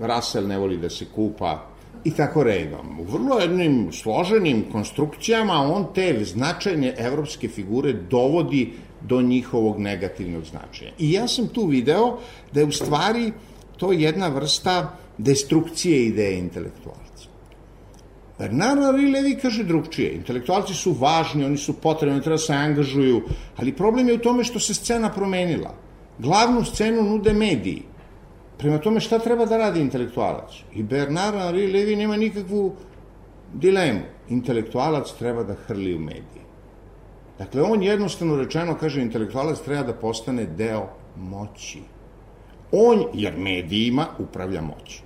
[0.00, 1.66] Russell ne voli da se kupa,
[2.04, 3.00] i tako redom.
[3.00, 10.90] U vrlo jednim složenim konstrukcijama on te značajne evropske figure dovodi do njihovog negativnog značaja.
[10.98, 12.18] I ja sam tu video
[12.52, 13.32] da je u stvari
[13.76, 17.05] to jedna vrsta destrukcije ideje intelektualca.
[18.38, 20.12] Bernard Henri Levi kaže drugčije.
[20.14, 23.22] Intelektualci su važni, oni su potrebni, treba da se angažuju,
[23.56, 25.74] ali problem je u tome što se scena promenila.
[26.18, 27.82] Glavnu scenu nude mediji.
[28.58, 30.52] Prema tome šta treba da radi intelektualac?
[30.74, 32.72] I Bernard Henri Levi nema nikakvu
[33.54, 34.00] dilemu.
[34.28, 36.44] Intelektualac treba da hrli u medije.
[37.38, 41.82] Dakle, on jednostavno rečeno kaže intelektualac treba da postane deo moći.
[42.72, 45.05] On, jer medijima, upravlja moći.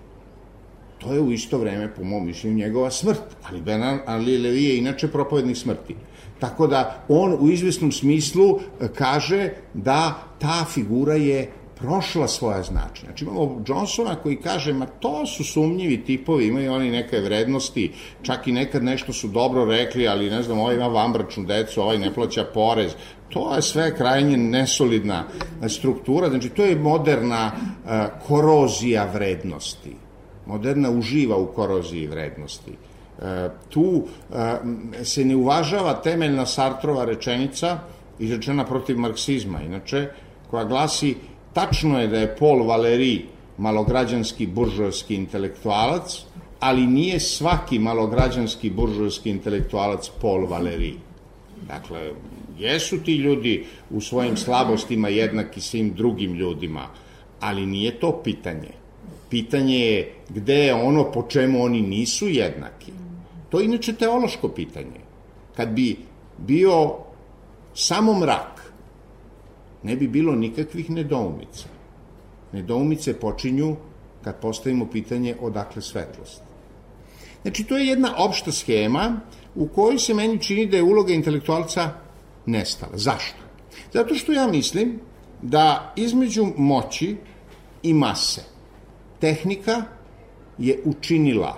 [1.00, 3.22] To je u isto vreme, po mom mišljenju, njegova smrt.
[3.48, 5.96] Ali Bernard Henri Levi je inače propovednik smrti.
[6.38, 13.06] Tako da on u izvesnom smislu e, kaže da ta figura je prošla svoja značenja.
[13.06, 17.92] Znači imamo Johnsona koji kaže, ma to su sumnjivi tipovi, imaju oni neke vrednosti,
[18.22, 21.98] čak i nekad nešto su dobro rekli, ali ne znam, ovaj ima vambračnu decu, ovaj
[21.98, 22.92] ne plaća porez.
[23.28, 25.24] To je sve krajnje nesolidna
[25.68, 27.90] struktura, znači to je moderna uh,
[28.26, 30.09] korozija vrednosti.
[30.50, 32.72] Moderna uživa u koroziji vrednosti.
[33.18, 33.24] Uh,
[33.68, 34.06] tu uh,
[35.02, 37.78] se ne uvažava temeljna Sartrova rečenica
[38.18, 40.08] izrečena protiv marksizma, inače,
[40.50, 41.14] koja glasi
[41.52, 43.20] Tačno je da je Paul Valéry
[43.58, 46.22] malograđanski buržovski intelektualac,
[46.60, 50.94] ali nije svaki malograđanski buržovski intelektualac Paul Valéry.
[51.66, 52.12] Dakle,
[52.58, 56.86] jesu ti ljudi u svojim slabostima jednaki svim drugim ljudima,
[57.40, 58.79] ali nije to pitanje.
[59.30, 62.92] Pitanje je gde je ono po čemu oni nisu jednaki.
[63.48, 65.00] To je inače teološko pitanje.
[65.56, 65.96] Kad bi
[66.38, 66.96] bio
[67.74, 68.72] samo mrak,
[69.82, 71.68] ne bi bilo nikakvih nedoumica.
[72.52, 73.76] Nedoumice počinju
[74.24, 76.42] kad postavimo pitanje odakle svetlost.
[77.42, 79.20] Znači, to je jedna opšta schema
[79.54, 81.90] u kojoj se meni čini da je uloga intelektualca
[82.46, 82.98] nestala.
[82.98, 83.38] Zašto?
[83.92, 85.00] Zato što ja mislim
[85.42, 87.16] da između moći
[87.82, 88.49] i mase
[89.20, 89.82] tehnika
[90.58, 91.56] je učinila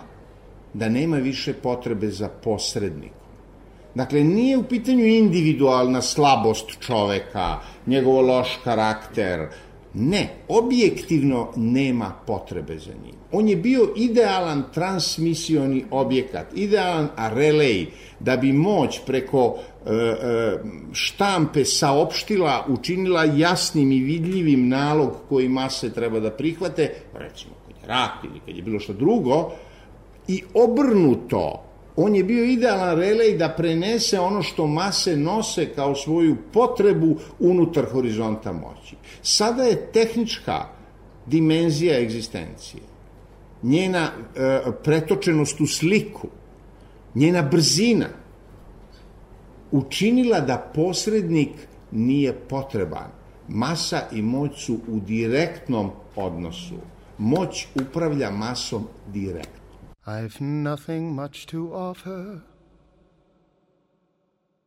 [0.74, 3.22] da nema više potrebe za posrednikom.
[3.94, 9.48] Dakle, nije u pitanju individualna slabost čoveka, njegov loš karakter,
[9.95, 13.14] Ne, objektivno nema potrebe za njim.
[13.32, 17.86] On je bio idealan transmisioni objekat, idealan relej
[18.20, 20.59] da bi moć preko e, e,
[20.93, 27.88] štampe saopštila, učinila jasnim i vidljivim nalog koji mase treba da prihvate, recimo kad je
[27.88, 29.51] rak ili kad je bilo što drugo,
[30.28, 36.36] i obrnuto on je bio idealan relej da prenese ono što mase nose kao svoju
[36.53, 38.97] potrebu unutar horizonta moći.
[39.22, 40.66] Sada je tehnička
[41.26, 42.82] dimenzija egzistencije,
[43.62, 46.28] njena e, pretočenost u sliku,
[47.14, 48.09] njena brzina,
[49.70, 51.51] učinila da posrednik
[51.90, 53.11] nije potreban.
[53.49, 56.74] Masa i moć su u direktnom odnosu.
[57.18, 59.61] Moć upravlja masom direktno.
[60.07, 62.42] I've nothing much to offer.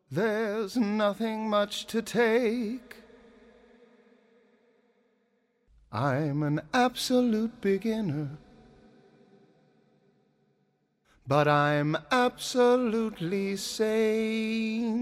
[0.09, 2.95] There's nothing much to take.
[5.91, 8.37] I'm an absolute beginner.
[11.27, 14.95] But I'm absolutely sane.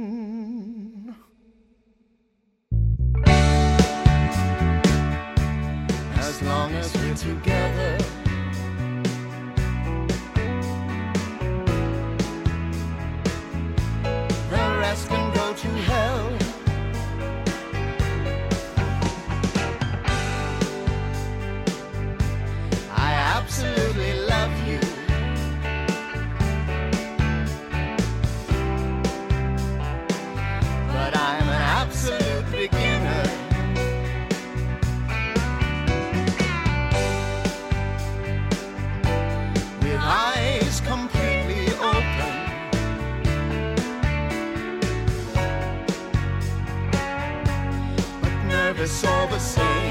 [6.16, 8.23] As long as we're together.
[15.62, 15.93] don't you
[48.84, 49.83] nervous all the same.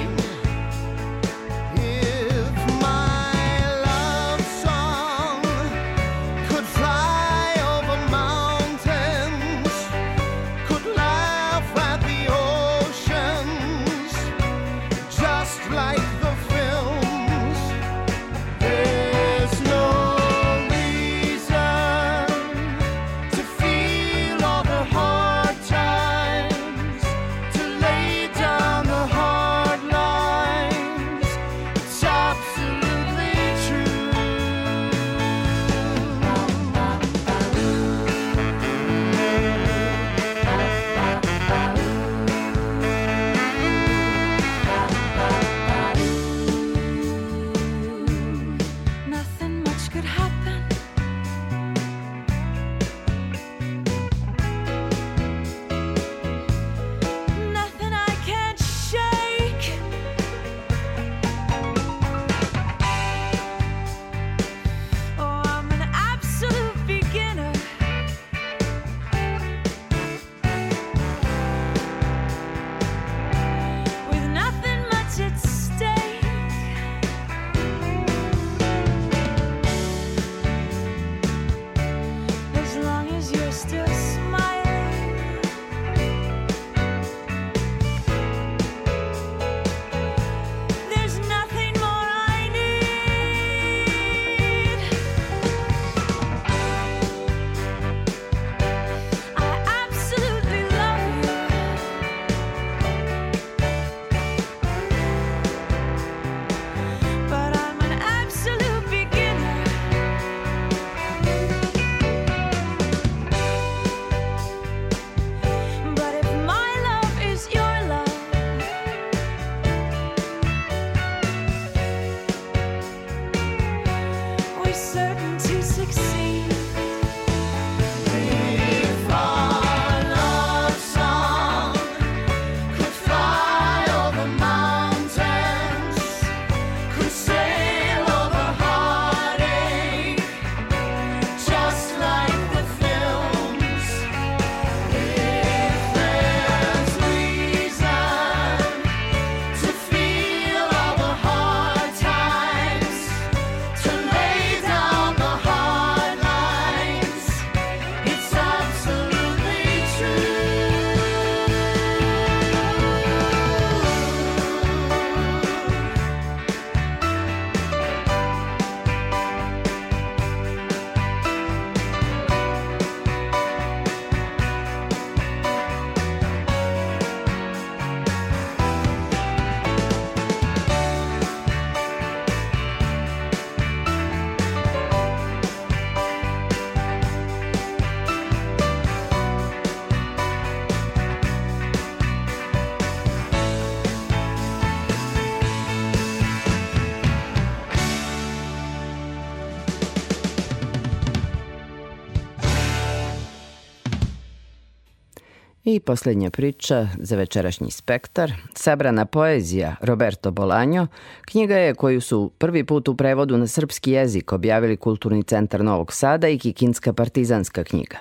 [205.72, 210.86] I poslednja priča za večerašnji spektar, sabrana poezija Roberto Bolanjo,
[211.24, 215.92] knjiga je koju su prvi put u prevodu na srpski jezik objavili Kulturni centar Novog
[215.92, 217.96] Sada i Kikinska partizanska knjiga.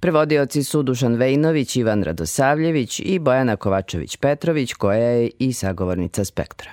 [0.00, 6.70] Prevodioci su Dušan Vejnović, Ivan Radosavljević i Bojana Kovačević-Petrović, koja je i sagovornica spektra.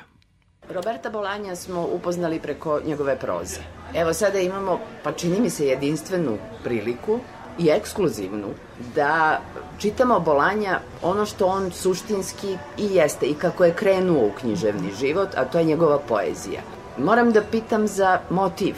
[0.69, 3.59] Roberta Bolanja smo upoznali preko njegove proze.
[3.95, 7.19] Evo sada imamo, pa čini mi se, jedinstvenu priliku
[7.61, 8.47] i ekskluzivnu
[8.95, 9.39] da
[9.79, 15.29] čitamo Bolanja ono što on suštinski i jeste i kako je krenuo u književni život,
[15.37, 16.61] a to je njegova poezija.
[16.97, 18.75] Moram da pitam za motiv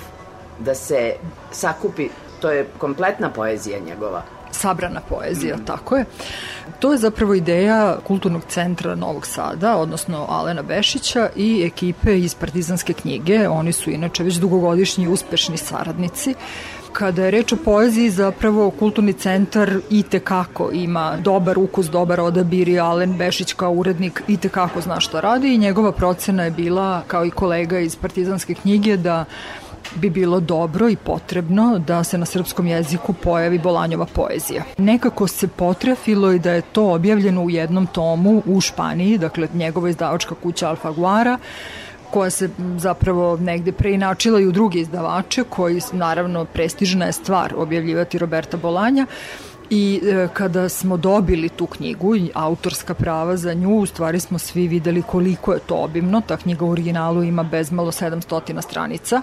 [0.59, 1.13] da se
[1.51, 2.09] sakupi,
[2.41, 4.23] to je kompletna poezija njegova,
[4.53, 5.65] sabrana poezija, mm.
[5.65, 6.05] tako je.
[6.79, 12.93] To je zapravo ideja Kulturnog centra Novog Sada, odnosno Alena Bešića i ekipe iz Partizanske
[12.93, 13.49] knjige.
[13.49, 16.35] Oni su inače već dugogodišnji uspešni saradnici
[16.93, 22.69] Kada je reč o poeziji, zapravo kulturni centar i tekako ima dobar ukus, dobar odabir
[22.69, 27.01] i Alen Bešić kao urednik i tekako zna šta radi i njegova procena je bila,
[27.07, 29.25] kao i kolega iz Partizanske knjige, da
[29.95, 34.63] bi bilo dobro i potrebno da se na srpskom jeziku pojavi Bolanjova poezija.
[34.77, 39.89] Nekako se potrefilo i da je to objavljeno u jednom tomu u Španiji, dakle njegova
[39.89, 41.37] izdavačka kuća Alfaguara,
[42.13, 48.17] koja se zapravo negde preinačila i u druge izdavače, koji naravno prestižna je stvar objavljivati
[48.17, 49.07] Roberta Bolanja,
[49.69, 54.39] I e, kada smo dobili tu knjigu i autorska prava za nju, u stvari smo
[54.39, 56.21] svi videli koliko je to obimno.
[56.27, 59.21] Ta knjiga u originalu ima bezmalo 700 stranica.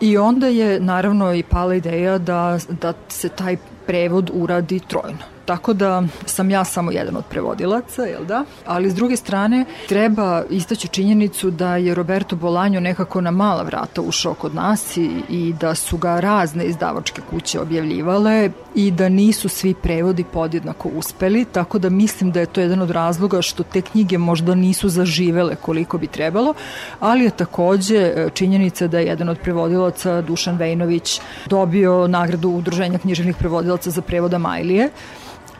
[0.00, 5.31] I onda je naravno i pala ideja da, da se taj prevod uradi trojno.
[5.44, 8.44] Tako da sam ja samo jedan od prevodilaca, jel da?
[8.66, 14.00] Ali s druge strane treba istaći činjenicu da je Roberto Bolanjo nekako na mala vrata
[14.02, 19.48] ušao kod nas i, i da su ga razne izdavačke kuće objavljivale i da nisu
[19.48, 23.80] svi prevodi podjednako uspeli, tako da mislim da je to jedan od razloga što te
[23.80, 26.54] knjige možda nisu zaživele koliko bi trebalo,
[27.00, 32.98] ali je takođe e, činjenica da je jedan od prevodilaca Dušan Vejnović dobio nagradu Udruženja
[32.98, 34.90] književnih prevodilaca za prevoda Majlije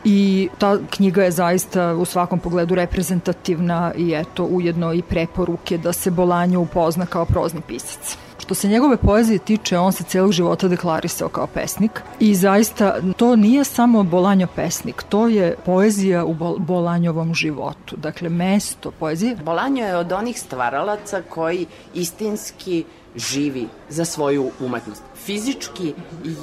[0.03, 5.93] i ta knjiga je zaista u svakom pogledu reprezentativna i eto ujedno i preporuke da
[5.93, 8.17] se Bolanjo upozna kao prozni pisac.
[8.43, 13.35] Što se njegove poezije tiče, on se celog života deklarisao kao pesnik i zaista to
[13.35, 17.95] nije samo Bolanjo pesnik, to je poezija u Bolanjovom životu.
[17.95, 19.35] Dakle, mesto poezije.
[19.35, 22.83] Bolanjo je od onih stvaralaca koji istinski
[23.15, 25.03] živi za svoju umetnost.
[25.15, 25.93] Fizički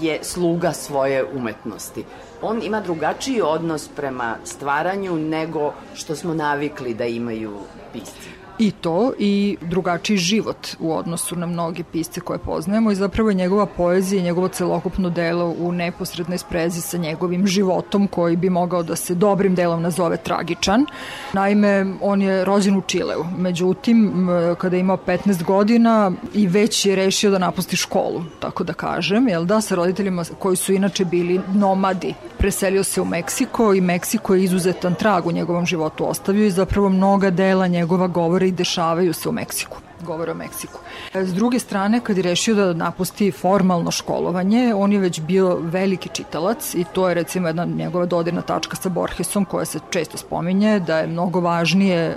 [0.01, 2.05] je sluga svoje umetnosti
[2.43, 7.59] on ima drugačiji odnos prema stvaranju nego što smo navikli da imaju
[7.93, 13.31] pisci i to i drugačiji život u odnosu na mnoge pisce koje poznajemo i zapravo
[13.31, 18.51] je njegova poezija i njegovo celokupno delo u neposrednoj sprezi sa njegovim životom koji bi
[18.51, 20.87] mogao da se dobrim delom nazove tragičan.
[21.33, 24.29] Naime, on je rođen u Čileu, međutim,
[24.59, 29.29] kada je imao 15 godina i već je rešio da napusti školu, tako da kažem,
[29.29, 32.15] jel da, sa roditeljima koji su inače bili nomadi.
[32.39, 36.89] Preselio se u Meksiko i Meksiko je izuzetan trag u njegovom životu ostavio i zapravo
[36.89, 40.79] mnoga dela njegova govora i dešavaju se u Meksiku govore o Meksiku.
[41.15, 46.09] S druge strane, kad je rešio da napusti formalno školovanje, on je već bio veliki
[46.09, 50.81] čitalac i to je recimo jedna njegova dodirna tačka sa Borgesom koja se često spominje,
[50.81, 52.17] da je mnogo važnije, e,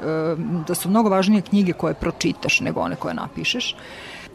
[0.67, 3.75] da su mnogo važnije knjige koje pročitaš nego one koje napišeš.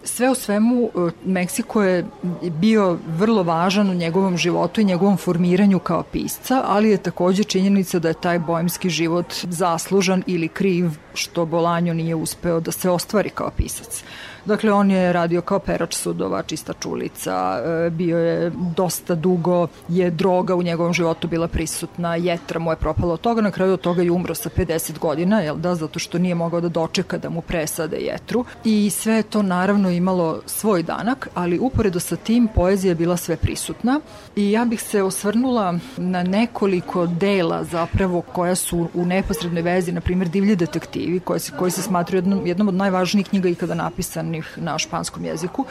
[0.05, 2.07] Sve u svemu, e, Meksiko je
[2.43, 7.99] bio vrlo važan u njegovom životu i njegovom formiranju kao pisca, ali je takođe činjenica
[7.99, 13.31] da je taj bojemski život zaslužan ili kriv što Bolanjo nije uspeo da se ostvari
[13.31, 14.03] kao pisac.
[14.45, 20.11] Dakle, on je radio kao perač sudova, čista čulica, e, bio je dosta dugo, je
[20.11, 23.81] droga u njegovom životu bila prisutna, jetra mu je propala od toga, na kraju od
[23.81, 27.29] toga je umro sa 50 godina, jel da, zato što nije mogao da dočeka da
[27.29, 28.45] mu presade jetru.
[28.65, 33.17] I sve je to naravno imalo svoj danak, ali uporedo sa tim poezija je bila
[33.17, 34.01] sve prisutna
[34.37, 40.01] i ja bih se osvrnula na nekoliko dela zapravo koja su u neposrednoj vezi, na
[40.01, 44.38] primjer Divlji detektivi, koji se, koji se smatruju jednom, jednom od najvažnijih knjiga ikada napisani
[44.39, 45.67] napisanih na španskom jeziku.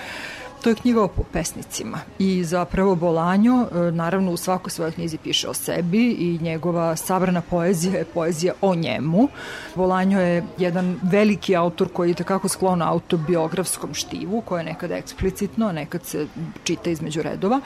[0.64, 5.48] To je knjiga o pesnicima i zapravo Bolanjo e, naravno u svakoj svojoj knjizi piše
[5.48, 9.28] o sebi i njegova sabrana poezija je poezija o njemu.
[9.76, 15.72] Bolanjo je jedan veliki autor koji je takako sklon autobiografskom štivu koje je nekada eksplicitno,
[15.72, 16.28] nekad se
[16.64, 17.62] čita između redova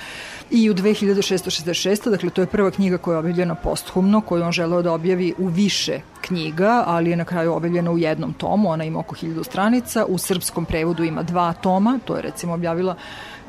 [0.52, 2.10] i u 2666.
[2.10, 5.48] dakle to je prva knjiga koja je objavljena posthumno koju on želeo da objavi u
[5.48, 10.06] više knjiga, ali je na kraju objavljena u jednom tomu, ona ima oko hiljadu stranica,
[10.06, 12.96] u srpskom prevodu ima dva toma, to je recimo objavila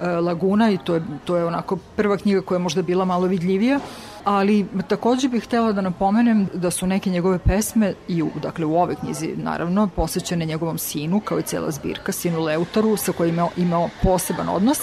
[0.00, 3.26] e, Laguna i to je, to je onako prva knjiga koja je možda bila malo
[3.26, 3.80] vidljivija.
[4.24, 8.76] Ali takođe bih htela da napomenem da su neke njegove pesme i u, dakle u
[8.76, 13.46] ove knjizi naravno posvećene njegovom sinu kao i cela zbirka, sinu Leutaru sa kojim je
[13.56, 14.78] imao poseban odnos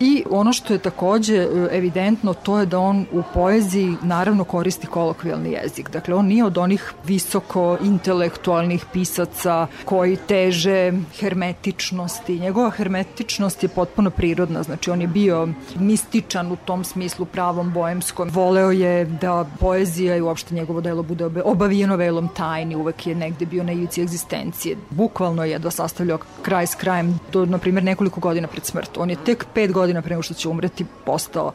[0.00, 4.86] I ono što je takođe e, evidentno to je da on u poeziji naravno koristi
[4.86, 5.90] kolokvijalni jezik.
[5.90, 12.38] Dakle, on nije od onih visoko intelektualnih pisaca koji teže hermetičnosti.
[12.38, 15.48] Njegova hermetičnost je potpuno prirodna, znači on je bio
[15.78, 18.30] mističan u tom smislu pravom boemskom.
[18.32, 23.46] Voleo je da poezija i uopšte njegovo delo bude obavijeno velom tajni, uvek je negde
[23.46, 24.76] bio na ivici egzistencije.
[24.90, 28.98] Bukvalno je da sastavljao kraj s krajem do, na primjer, nekoliko godina pred smrt.
[28.98, 31.52] On je tek pet godina godina pre nego što će umreti postao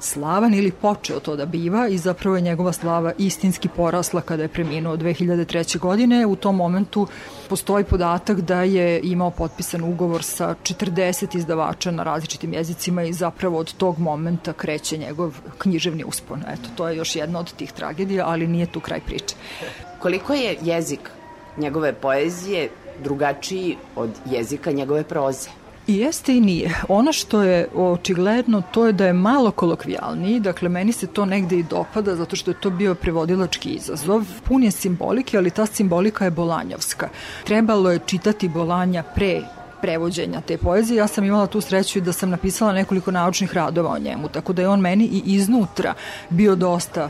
[0.00, 4.48] slavan ili počeo to da biva i zapravo je njegova slava istinski porasla kada je
[4.48, 5.78] preminuo 2003.
[5.78, 6.26] godine.
[6.26, 7.06] U tom momentu
[7.48, 13.58] postoji podatak da je imao potpisan ugovor sa 40 izdavača na različitim jezicima i zapravo
[13.58, 16.42] od tog momenta kreće njegov književni uspon.
[16.48, 19.34] Eto, to je još jedna od tih tragedija, ali nije tu kraj priče.
[19.98, 21.10] Koliko je jezik
[21.58, 22.68] njegove poezije
[23.02, 25.61] drugačiji od jezika njegove proze?
[25.86, 26.74] I jeste i nije.
[26.88, 31.58] Ono što je očigledno to je da je malo kolokvijalniji, dakle meni se to negde
[31.58, 34.24] i dopada zato što je to bio prevodilački izazov.
[34.44, 37.08] Pun je simbolike, ali ta simbolika je bolanjovska.
[37.44, 39.42] Trebalo je čitati bolanja pre
[39.82, 40.96] prevođenja te poezije.
[40.96, 44.62] Ja sam imala tu sreću da sam napisala nekoliko naučnih radova o njemu, tako da
[44.62, 45.94] je on meni i iznutra
[46.30, 47.08] bio dosta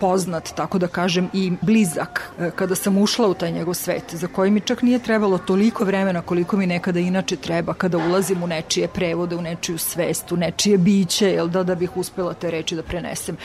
[0.00, 4.26] poznat, tako da kažem, i blizak e, kada sam ušla u taj njegov svet, za
[4.26, 8.46] koji mi čak nije trebalo toliko vremena koliko mi nekada inače treba kada ulazim u
[8.46, 12.76] nečije prevode, u nečiju svest, u nečije biće, jel da, da bih uspela te reči
[12.76, 13.36] da prenesem.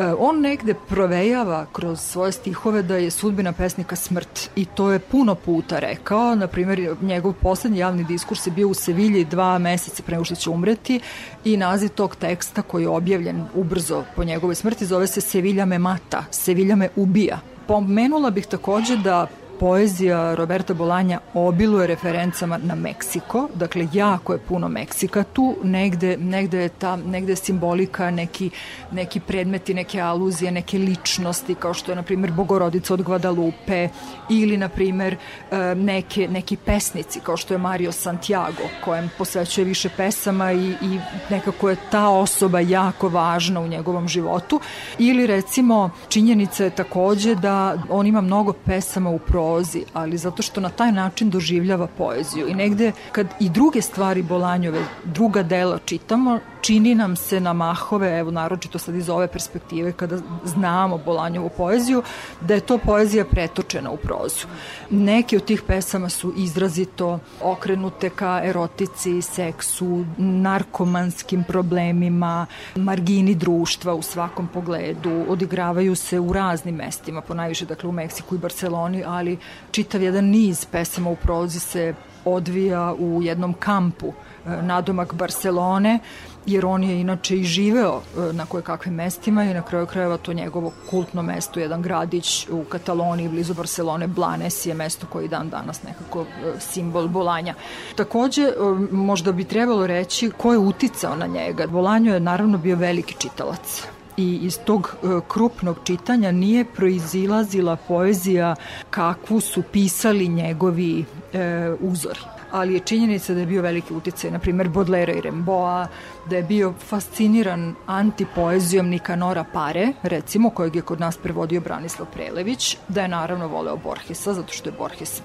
[0.00, 4.98] E, on negde provejava kroz svoje stihove da je sudbina pesnika smrt i to je
[4.98, 6.34] puno puta rekao.
[6.34, 10.50] Na primjer, njegov poslednji javni diskurs je bio u Sevilji dva meseca pre što će
[10.50, 11.00] umreti
[11.44, 15.78] i naziv tog teksta koji je objavljen ubrzo po njegovoj smrti zove se Sevilja me
[15.78, 17.40] mata, Sevilja me ubija.
[17.66, 19.26] Pomenula bih takođe da
[19.60, 26.58] poezija Roberta Bolanja obiluje referencama na Meksiko, dakle jako je puno Meksika tu, negde, negde
[26.58, 28.50] je ta, negde je simbolika, neki,
[28.92, 33.88] neki predmeti, neke aluzije, neke ličnosti, kao što je, na primjer, Bogorodica od Guadalupe,
[34.30, 35.16] ili, na primjer,
[35.50, 40.98] e, neke, neki pesnici, kao što je Mario Santiago, kojem posvećuje više pesama i, i
[41.30, 44.60] nekako je ta osoba jako važna u njegovom životu,
[44.98, 50.42] ili, recimo, činjenica je takođe da on ima mnogo pesama u pro prozi, ali zato
[50.42, 52.48] što na taj način doživljava poeziju.
[52.48, 58.18] I negde kad i druge stvari Bolanjove, druga dela čitamo, čini nam se na mahove,
[58.18, 62.02] evo naročito sad iz ove perspektive kada znamo Bolanjovu poeziju,
[62.40, 64.46] da je to poezija pretočena u prozu.
[64.90, 72.46] Neke od tih pesama su izrazito okrenute ka erotici, seksu, narkomanskim problemima,
[72.76, 78.34] margini društva u svakom pogledu, odigravaju se u raznim mestima, po najviše dakle u Meksiku
[78.34, 79.38] i Barceloni, ali
[79.70, 81.94] čitav jedan niz pesama u prozi se
[82.24, 84.12] odvija u jednom kampu
[84.46, 85.98] e, nadomak Barcelone
[86.46, 90.16] jer on je inače i živeo e, na koje kakvim mestima i na kraju krajeva
[90.16, 95.50] to njegovo kultno mesto, jedan gradić u Kataloniji blizu Barcelone, Blanes je mesto koji dan
[95.50, 97.54] danas nekako e, simbol Bolanja.
[97.96, 98.52] Takođe,
[98.90, 101.66] možda bi trebalo reći ko je uticao na njega.
[101.66, 103.82] Bolanjo je naravno bio veliki čitalac
[104.16, 104.96] i iz tog
[105.28, 108.54] krupnog čitanja nije proizilazila poezija
[108.90, 112.20] kakvu su pisali njegovi e, uzori.
[112.52, 115.86] Ali je činjenica da je bio veliki uticaj, na primer Bodlera i Remboa,
[116.30, 122.76] da je bio fasciniran antipoezijom Nikanora Pare, recimo, kojeg je kod nas prevodio Branislav Prelević,
[122.88, 125.22] da je naravno voleo Borgesa, zato što je Borges,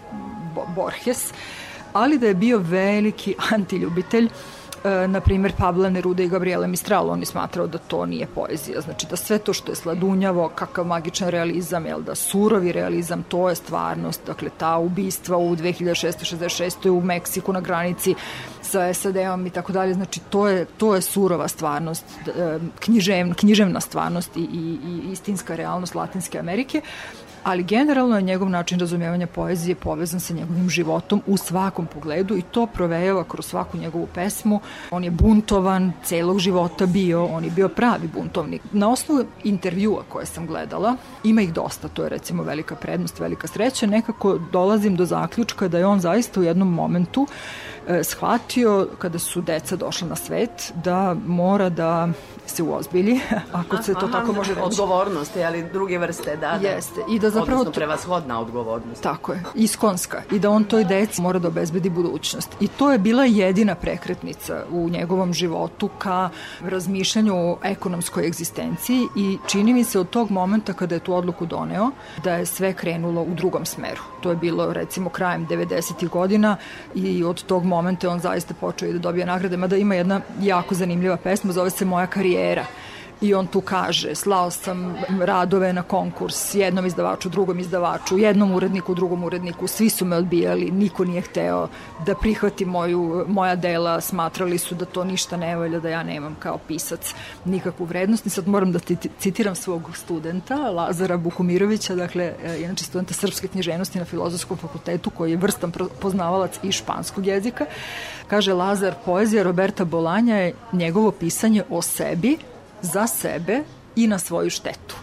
[0.56, 1.34] Bo, Borges,
[1.94, 4.30] ali da je bio veliki antiljubitelj
[4.86, 8.82] e, na primjer Pabla Neruda i Gabriela Mistral, on je smatrao da to nije poezija,
[8.82, 13.50] znači da sve to što je sladunjavo, kakav magičan realizam, jel da surovi realizam, to
[13.50, 16.90] je stvarnost, dakle ta ubistva u 2666.
[16.90, 18.16] u Meksiku na granici
[18.62, 23.82] sa SAD-om i tako dalje, znači to je, to je surova stvarnost, e, književna, književna
[23.82, 26.82] stvarnost i, i, i istinska realnost Latinske Amerike,
[27.46, 32.42] ali generalno je njegov način razumijevanja poezije povezan sa njegovim životom u svakom pogledu i
[32.42, 34.60] to provejava kroz svaku njegovu pesmu.
[34.92, 38.62] On je buntovan, celog života bio, on je bio pravi buntovnik.
[38.72, 43.48] Na osnovu intervjua koje sam gledala, ima ih dosta, to je recimo velika prednost, velika
[43.48, 47.28] sreća, nekako dolazim do zaključka da je on zaista u jednom momentu
[47.88, 52.10] e, shvatio kada su deca došla na svet da mora da
[52.50, 53.20] se uozbilji,
[53.52, 54.66] ako se to aha, tako može reći.
[54.66, 56.68] Odgovornost, ali druge vrste, da, da.
[56.68, 57.02] Jeste.
[57.10, 57.62] I da zapravo...
[57.62, 59.04] Odnosno prevashodna odgovornost.
[59.04, 59.44] Tako je.
[59.56, 60.22] Iskonska.
[60.32, 62.50] I da on toj deci mora da obezbedi budućnost.
[62.60, 66.30] I to je bila jedina prekretnica u njegovom životu ka
[66.62, 71.46] razmišljanju o ekonomskoj egzistenciji i čini mi se od tog momenta kada je tu odluku
[71.46, 71.92] doneo
[72.24, 74.02] da je sve krenulo u drugom smeru.
[74.22, 76.10] To je bilo recimo krajem 90.
[76.10, 76.58] godina
[76.96, 80.76] i od tog momenta on zaista počeo i da dobija nagrade, mada ima jedna jako
[80.76, 82.70] zanimljiva pesma, zove se Moja karijera era.
[83.22, 88.96] I on tu kaže slao sam radove na konkurs jednom izdavaču, drugom izdavaču, jednom uredniku,
[88.96, 91.68] drugom uredniku, svi su me odbijali, niko nije hteo
[92.06, 96.36] da prihvati moju, moja dela, smatrali su da to ništa ne valja, da ja nemam
[96.40, 97.14] kao pisac
[97.46, 98.26] nikakvu vrednost.
[98.26, 103.48] I sad moram da ti citiram svog studenta, Lazara Bukumirovića, dakle, e, inače studenta srpske
[103.48, 107.66] književnosti na Filozofskom fakultetu, koji je vrstan poznavalac i španskog jezika.
[108.28, 112.38] Kaže Lazar, poezija Roberta Bolanja je njegovo pisanje o sebi,
[112.86, 113.64] za sebe
[113.96, 114.96] i na svoju štetu.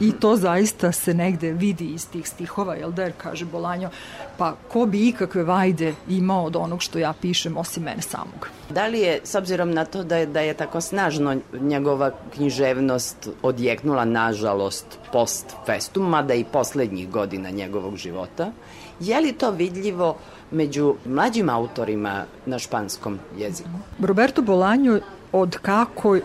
[0.00, 3.90] I to zaista se negde vidi iz tih stihova, jel da, jer kaže Bolanjo,
[4.38, 8.48] pa ko bi ikakve vajde imao od onog što ja pišem osim mene samog.
[8.70, 13.28] Da li je, s obzirom na to da je, da je tako snažno njegova književnost
[13.42, 18.52] odjeknula, nažalost, post festum, mada i poslednjih godina njegovog života,
[19.00, 20.16] je li to vidljivo
[20.50, 23.70] među mlađim autorima na španskom jeziku?
[24.00, 25.00] Roberto Bolanjo
[25.32, 26.20] od kako, e,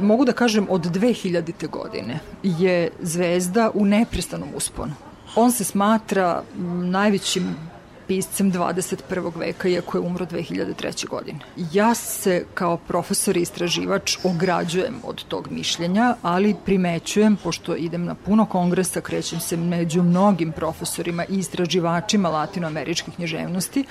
[0.00, 1.68] mogu da kažem od 2000.
[1.68, 4.92] godine, je zvezda u neprestanom usponu.
[5.36, 6.42] On se smatra
[6.82, 7.56] najvećim
[8.12, 9.32] piscem 21.
[9.36, 11.08] veka, iako je umro 2003.
[11.08, 11.38] godine.
[11.72, 18.14] Ja se kao profesor i istraživač ograđujem od tog mišljenja, ali primećujem, pošto idem na
[18.14, 23.84] puno kongresa, krećem se među mnogim profesorima i istraživačima latinoameričke književnosti,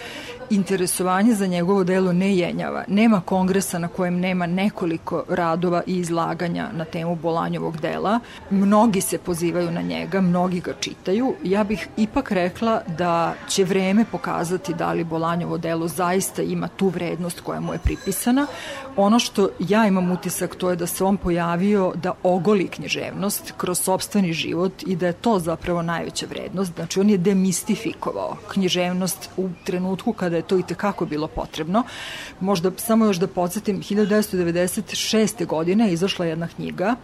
[0.50, 2.84] interesovanje za njegovo delo ne jenjava.
[2.88, 8.20] Nema kongresa na kojem nema nekoliko radova i izlaganja na temu Bolanjovog dela.
[8.50, 11.34] Mnogi se pozivaju na njega, mnogi ga čitaju.
[11.44, 16.88] Ja bih ipak rekla da će vreme pokazati da li Bolanjovo delo zaista ima tu
[16.88, 18.48] vrednost koja mu je pripisana.
[18.96, 23.80] Ono što ja imam utisak to je da se on pojavio da ogoli književnost kroz
[23.80, 26.76] sobstveni život i da je to zapravo najveća vrednost.
[26.76, 31.84] Znači on je demistifikovao književnost u trenutku kada je to i tekako bilo potrebno.
[32.40, 35.46] Možda samo još da podsjetim, 1996.
[35.46, 36.96] godine izašla jedna knjiga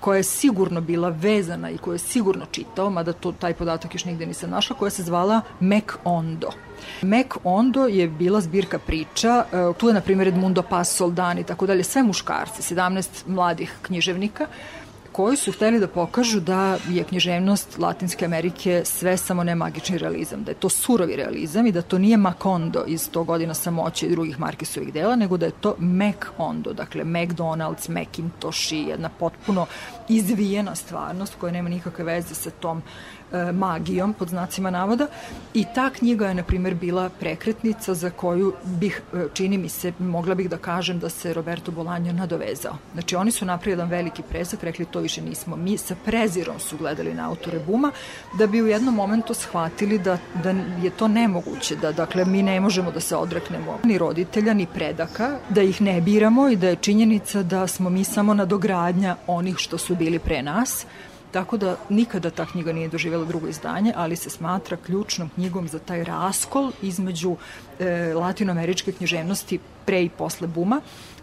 [0.00, 4.04] koja je sigurno bila vezana i koju je sigurno čitao, mada to, taj podatak još
[4.04, 6.53] nigde nisam našla, koja se zvala Mac Ondo.
[7.02, 11.44] Mac Ondo je bila zbirka priča, e, tu je na primjer Edmundo Paz Soldan i
[11.44, 14.46] tako dalje, sve muškarci, 17 mladih književnika
[15.14, 20.44] koji su hteli da pokažu da je književnost Latinske Amerike sve samo ne magični realizam,
[20.44, 24.10] da je to surovi realizam i da to nije Macondo iz 100 godina samoće i
[24.10, 29.66] drugih Markesovih dela, nego da je to Mac Ondo, dakle McDonald's, Macintosh i jedna potpuno
[30.08, 32.82] izvijena stvarnost koja nema nikakve veze sa tom
[33.52, 35.06] magijom, pod znacima navoda,
[35.54, 39.92] i ta knjiga je, na primjer, bila prekretnica za koju bih, e, čini mi se,
[39.98, 42.76] mogla bih da kažem da se Roberto Bolanjo nadovezao.
[42.92, 46.76] Znači, oni su napravili jedan veliki presak, rekli to više nismo mi, sa prezirom su
[46.76, 47.90] gledali na autore Buma,
[48.38, 50.50] da bi u jednom momentu shvatili da, da
[50.82, 55.38] je to nemoguće, da dakle mi ne možemo da se odreknemo ni roditelja, ni predaka,
[55.48, 59.78] da ih ne biramo i da je činjenica da smo mi samo nadogradnja onih što
[59.78, 60.86] su bili pre nas,
[61.34, 65.78] Tako da nikada ta knjiga nije doživjela drugo izdanje, ali se smatra ključnom knjigom za
[65.78, 67.36] taj raskol između
[67.78, 70.80] e, latinoameričke književnosti pre i posle buma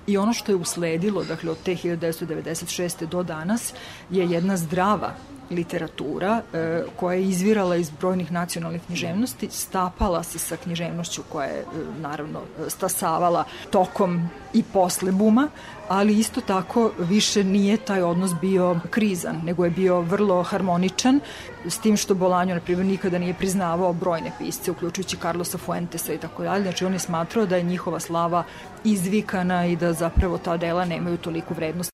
[0.08, 3.06] i ono što je usledilo, dakle od te 1996.
[3.06, 3.74] do danas,
[4.10, 5.14] je jedna zdrava
[5.52, 11.60] literatura e, koja je izvirala iz brojnih nacionalnih književnosti, stapala se sa književnošću koja je
[11.60, 11.66] e,
[12.02, 15.48] naravno stasavala tokom i posle buma,
[15.88, 21.20] ali isto tako više nije taj odnos bio krizan, nego je bio vrlo harmoničan,
[21.66, 26.18] s tim što Bolanjo, na primjer, nikada nije priznavao brojne pisce, uključujući Carlosa Fuentesa i
[26.18, 28.44] tako dalje, znači on je smatrao da je njihova slava
[28.84, 31.92] izvikana i da zapravo ta dela nemaju toliku vrednost.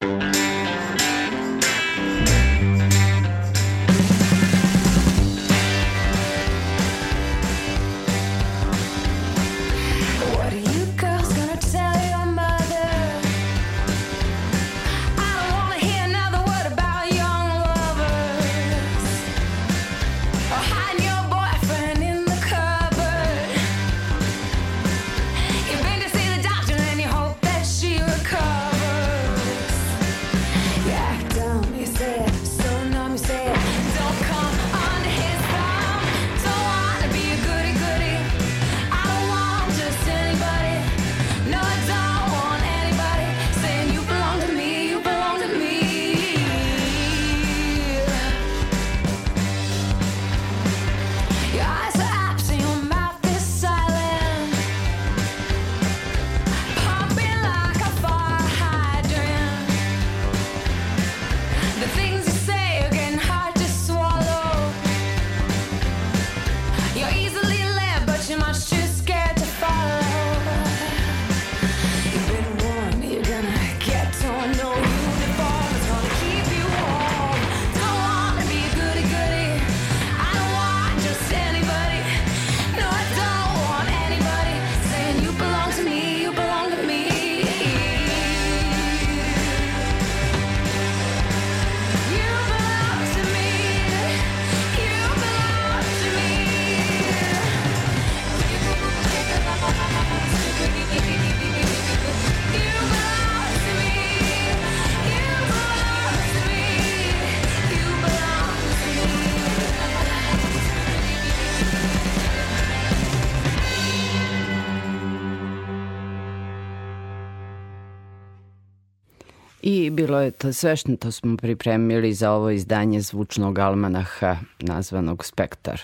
[120.17, 125.81] Bilo je to sve što to smo pripremili za ovo izdanje zvučnog almanaha nazvanog Spektar.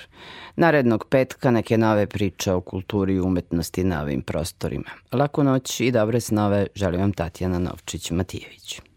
[0.55, 4.89] Narednog petka neke nove priče o kulturi i umetnosti na ovim prostorima.
[5.11, 8.92] Laku noć i dobre snove želim vam Tatjana Novčić-Matijević.